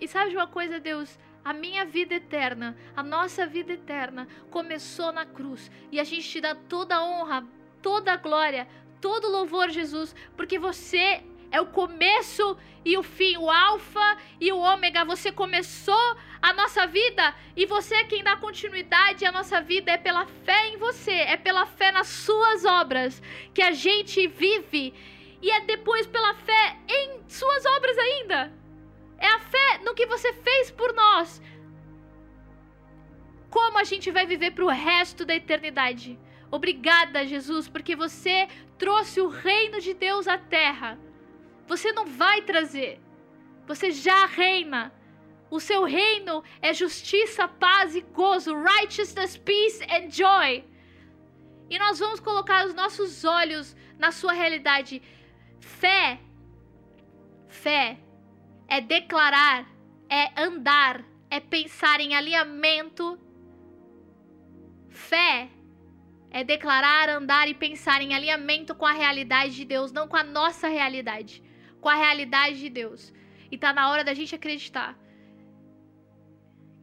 E 0.00 0.08
sabe 0.08 0.30
de 0.30 0.36
uma 0.36 0.46
coisa, 0.46 0.80
Deus? 0.80 1.18
A 1.44 1.52
minha 1.52 1.84
vida 1.84 2.14
eterna, 2.14 2.76
a 2.96 3.02
nossa 3.02 3.46
vida 3.46 3.72
eterna, 3.72 4.26
começou 4.50 5.12
na 5.12 5.24
cruz. 5.24 5.70
E 5.92 6.00
a 6.00 6.04
gente 6.04 6.28
te 6.28 6.40
dá 6.40 6.54
toda 6.54 6.96
a 6.96 7.04
honra, 7.04 7.46
toda 7.80 8.12
a 8.12 8.16
glória, 8.16 8.66
todo 9.00 9.28
o 9.28 9.30
louvor, 9.30 9.70
Jesus, 9.70 10.14
porque 10.36 10.58
você 10.58 11.22
é 11.50 11.60
o 11.60 11.66
começo 11.66 12.56
e 12.84 12.96
o 12.96 13.02
fim, 13.02 13.36
o 13.36 13.50
alfa 13.50 14.16
e 14.40 14.52
o 14.52 14.58
ômega. 14.58 15.04
Você 15.04 15.32
começou 15.32 16.16
a 16.40 16.52
nossa 16.52 16.86
vida 16.86 17.34
e 17.56 17.66
você 17.66 17.94
é 17.96 18.04
quem 18.04 18.22
dá 18.22 18.36
continuidade 18.36 19.24
à 19.24 19.32
nossa 19.32 19.60
vida. 19.60 19.90
É 19.90 19.96
pela 19.96 20.26
fé 20.26 20.68
em 20.68 20.76
você, 20.76 21.12
é 21.12 21.36
pela 21.36 21.66
fé 21.66 21.90
nas 21.90 22.06
suas 22.06 22.64
obras 22.64 23.20
que 23.52 23.62
a 23.62 23.72
gente 23.72 24.26
vive 24.28 24.94
e 25.42 25.50
é 25.50 25.60
depois 25.60 26.06
pela 26.06 26.34
fé 26.34 26.76
em 26.88 27.20
suas 27.28 27.66
obras 27.66 27.98
ainda. 27.98 28.52
É 29.18 29.28
a 29.28 29.38
fé 29.38 29.78
no 29.84 29.94
que 29.94 30.06
você 30.06 30.32
fez 30.32 30.70
por 30.70 30.92
nós. 30.94 31.42
Como 33.50 33.78
a 33.78 33.84
gente 33.84 34.10
vai 34.10 34.26
viver 34.26 34.52
para 34.52 34.64
o 34.64 34.68
resto 34.68 35.24
da 35.24 35.34
eternidade. 35.34 36.18
Obrigada, 36.50 37.26
Jesus, 37.26 37.68
porque 37.68 37.96
você 37.96 38.46
trouxe 38.78 39.20
o 39.20 39.28
reino 39.28 39.80
de 39.80 39.94
Deus 39.94 40.28
à 40.28 40.38
terra 40.38 40.98
você 41.66 41.92
não 41.92 42.06
vai 42.06 42.42
trazer. 42.42 43.00
Você 43.66 43.90
já 43.90 44.26
reina. 44.26 44.92
O 45.50 45.60
seu 45.60 45.84
reino 45.84 46.42
é 46.60 46.72
justiça, 46.72 47.46
paz 47.46 47.94
e 47.94 48.00
gozo, 48.00 48.54
righteousness, 48.54 49.36
peace 49.36 49.84
and 49.84 50.10
joy. 50.10 50.64
E 51.68 51.78
nós 51.78 51.98
vamos 51.98 52.20
colocar 52.20 52.66
os 52.66 52.74
nossos 52.74 53.24
olhos 53.24 53.76
na 53.98 54.10
sua 54.10 54.32
realidade. 54.32 55.02
Fé, 55.60 56.20
fé 57.48 57.98
é 58.68 58.80
declarar, 58.80 59.66
é 60.08 60.40
andar, 60.40 61.04
é 61.30 61.40
pensar 61.40 62.00
em 62.00 62.14
alinhamento. 62.14 63.18
Fé 64.88 65.48
é 66.30 66.42
declarar, 66.42 67.08
andar 67.08 67.48
e 67.48 67.54
pensar 67.54 68.00
em 68.02 68.14
alinhamento 68.14 68.74
com 68.74 68.86
a 68.86 68.92
realidade 68.92 69.54
de 69.54 69.64
Deus, 69.64 69.92
não 69.92 70.08
com 70.08 70.16
a 70.16 70.24
nossa 70.24 70.68
realidade 70.68 71.45
com 71.86 71.90
a 71.90 71.94
realidade 71.94 72.58
de 72.58 72.68
Deus. 72.68 73.14
E 73.48 73.56
tá 73.56 73.72
na 73.72 73.88
hora 73.88 74.02
da 74.02 74.12
gente 74.12 74.34
acreditar 74.34 74.98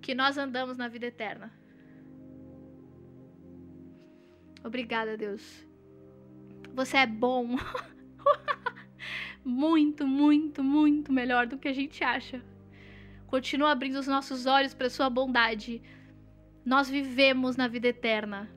que 0.02 0.16
nós 0.16 0.38
andamos 0.38 0.78
na 0.78 0.88
vida 0.88 1.08
eterna. 1.08 1.52
Obrigada, 4.64 5.18
Deus. 5.18 5.68
Você 6.74 6.96
é 6.96 7.06
bom. 7.06 7.58
muito, 9.44 10.08
muito, 10.08 10.64
muito 10.64 11.12
melhor 11.12 11.48
do 11.48 11.58
que 11.58 11.68
a 11.68 11.74
gente 11.74 12.02
acha. 12.02 12.42
Continua 13.28 13.72
abrindo 13.72 14.00
os 14.00 14.08
nossos 14.08 14.46
olhos 14.46 14.74
para 14.74 14.90
sua 14.90 15.10
bondade. 15.10 15.82
Nós 16.64 16.90
vivemos 16.90 17.58
na 17.58 17.68
vida 17.68 17.90
eterna. 17.90 18.50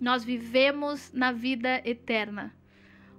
Nós 0.00 0.24
vivemos 0.24 1.12
na 1.12 1.30
vida 1.30 1.82
eterna. 1.84 2.57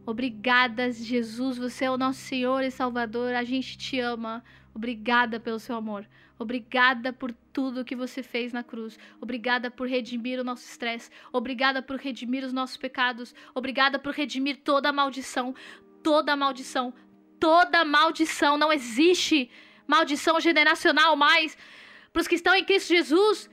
Obrigada, 0.05 0.91
Jesus, 0.91 1.57
você 1.57 1.85
é 1.85 1.91
o 1.91 1.97
nosso 1.97 2.19
Senhor 2.19 2.63
e 2.63 2.71
Salvador. 2.71 3.33
A 3.33 3.43
gente 3.43 3.77
te 3.77 3.99
ama. 3.99 4.43
Obrigada 4.73 5.39
pelo 5.39 5.59
seu 5.59 5.75
amor. 5.75 6.07
Obrigada 6.37 7.11
por 7.11 7.33
tudo 7.51 7.83
que 7.83 7.95
você 7.95 8.23
fez 8.23 8.53
na 8.53 8.63
cruz. 8.63 8.97
Obrigada 9.19 9.69
por 9.69 9.87
redimir 9.87 10.39
o 10.39 10.43
nosso 10.43 10.63
estresse. 10.63 11.11
Obrigada 11.33 11.81
por 11.81 11.97
redimir 11.97 12.45
os 12.45 12.53
nossos 12.53 12.77
pecados. 12.77 13.35
Obrigada 13.53 13.99
por 13.99 14.13
redimir 14.13 14.61
toda 14.63 14.93
maldição. 14.93 15.53
Toda 16.01 16.37
maldição. 16.37 16.93
Toda 17.39 17.83
maldição. 17.83 18.57
Não 18.57 18.71
existe 18.71 19.51
maldição 19.85 20.39
generacional 20.39 21.15
mais. 21.17 21.57
Para 22.13 22.21
os 22.21 22.27
que 22.27 22.35
estão 22.35 22.55
em 22.55 22.63
Cristo 22.63 22.87
Jesus, 22.87 23.49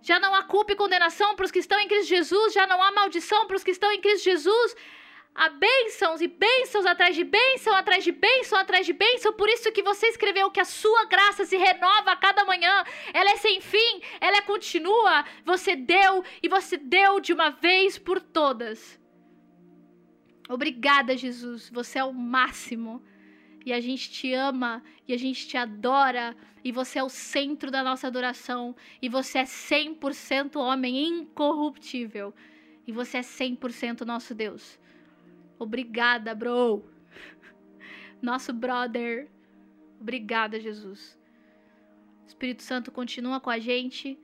já 0.00 0.20
não 0.20 0.32
há 0.32 0.44
culpa 0.44 0.72
e 0.72 0.76
condenação. 0.76 1.34
Para 1.34 1.44
os 1.44 1.50
que 1.50 1.58
estão 1.58 1.80
em 1.80 1.88
Cristo 1.88 2.08
Jesus, 2.08 2.54
já 2.54 2.68
não 2.68 2.80
há 2.80 2.92
maldição. 2.92 3.48
Para 3.48 3.56
os 3.56 3.64
que 3.64 3.72
estão 3.72 3.90
em 3.90 4.00
Cristo 4.00 4.24
Jesus, 4.24 4.76
há 5.38 5.48
bênçãos 5.50 6.20
e 6.20 6.26
bênçãos 6.26 6.84
atrás 6.84 7.14
de 7.14 7.22
bênção, 7.22 7.72
atrás 7.72 8.02
de 8.02 8.10
bênção, 8.10 8.58
atrás 8.58 8.84
de 8.84 8.92
bênção. 8.92 9.32
Por 9.32 9.48
isso 9.48 9.70
que 9.70 9.82
você 9.82 10.08
escreveu 10.08 10.50
que 10.50 10.58
a 10.58 10.64
sua 10.64 11.04
graça 11.04 11.44
se 11.44 11.56
renova 11.56 12.10
a 12.10 12.16
cada 12.16 12.44
manhã. 12.44 12.84
Ela 13.14 13.30
é 13.30 13.36
sem 13.36 13.60
fim, 13.60 14.02
ela 14.20 14.38
é 14.38 14.40
continua. 14.42 15.24
Você 15.44 15.76
deu 15.76 16.24
e 16.42 16.48
você 16.48 16.76
deu 16.76 17.20
de 17.20 17.32
uma 17.32 17.50
vez 17.50 17.96
por 17.96 18.20
todas. 18.20 19.00
Obrigada, 20.48 21.16
Jesus. 21.16 21.70
Você 21.70 22.00
é 22.00 22.04
o 22.04 22.12
máximo. 22.12 23.00
E 23.64 23.72
a 23.72 23.80
gente 23.80 24.10
te 24.10 24.32
ama 24.32 24.82
e 25.06 25.12
a 25.12 25.16
gente 25.16 25.46
te 25.46 25.56
adora. 25.56 26.36
E 26.64 26.72
você 26.72 26.98
é 26.98 27.04
o 27.04 27.08
centro 27.08 27.70
da 27.70 27.84
nossa 27.84 28.08
adoração. 28.08 28.74
E 29.00 29.08
você 29.08 29.38
é 29.38 29.44
100% 29.44 30.56
homem 30.56 31.06
incorruptível. 31.06 32.34
E 32.86 32.90
você 32.90 33.18
é 33.18 33.20
100% 33.20 34.04
nosso 34.04 34.34
Deus. 34.34 34.80
Obrigada, 35.58 36.34
bro. 36.34 36.84
Nosso 38.22 38.52
brother. 38.52 39.28
Obrigada, 40.00 40.60
Jesus. 40.60 41.18
Espírito 42.26 42.62
Santo 42.62 42.92
continua 42.92 43.40
com 43.40 43.50
a 43.50 43.58
gente. 43.58 44.18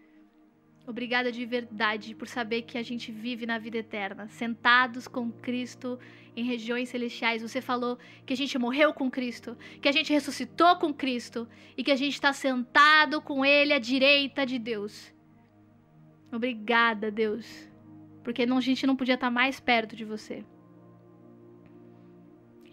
Obrigada 0.87 1.33
de 1.33 1.47
verdade 1.47 2.14
por 2.14 2.29
saber 2.29 2.62
que 2.62 2.77
a 2.77 2.83
gente 2.83 3.11
vive 3.11 3.47
na 3.47 3.59
vida 3.59 3.79
eterna, 3.79 4.29
sentados 4.29 5.09
com 5.09 5.33
Cristo 5.33 5.99
em 6.37 6.44
regiões 6.44 6.90
celestiais. 6.90 7.40
Você 7.40 7.62
falou 7.62 7.99
que 8.27 8.35
a 8.35 8.37
gente 8.37 8.59
morreu 8.59 8.92
com 8.92 9.11
Cristo, 9.11 9.57
que 9.81 9.88
a 9.88 9.92
gente 9.92 10.12
ressuscitou 10.12 10.77
com 10.77 10.92
Cristo 10.92 11.49
e 11.77 11.83
que 11.83 11.90
a 11.90 11.97
gente 11.97 12.12
está 12.12 12.35
sentado 12.35 13.23
com 13.23 13.44
Ele 13.44 13.73
à 13.73 13.79
direita 13.79 14.44
de 14.44 14.59
Deus. 14.59 15.14
Obrigada, 16.31 17.11
Deus, 17.11 17.70
porque 18.23 18.42
a 18.42 18.61
gente 18.61 18.87
não 18.87 18.97
podia 18.97 19.14
estar 19.14 19.31
mais 19.31 19.59
perto 19.61 19.97
de 19.97 20.05
você. 20.05 20.44